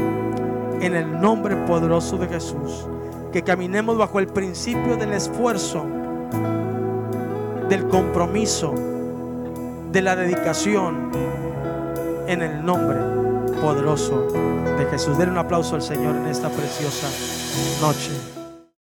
En 0.81 0.95
el 0.95 1.21
nombre 1.21 1.55
poderoso 1.67 2.17
de 2.17 2.27
Jesús. 2.27 2.87
Que 3.31 3.43
caminemos 3.43 3.97
bajo 3.97 4.19
el 4.19 4.27
principio 4.27 4.97
del 4.97 5.13
esfuerzo, 5.13 5.85
del 7.69 7.87
compromiso, 7.87 8.73
de 9.91 10.01
la 10.01 10.15
dedicación. 10.15 11.11
En 12.25 12.41
el 12.41 12.65
nombre 12.65 12.97
poderoso 13.61 14.27
de 14.77 14.85
Jesús. 14.89 15.19
Den 15.19 15.29
un 15.29 15.37
aplauso 15.37 15.75
al 15.75 15.83
Señor 15.83 16.15
en 16.15 16.25
esta 16.25 16.49
preciosa 16.49 17.07
noche. 17.79 18.40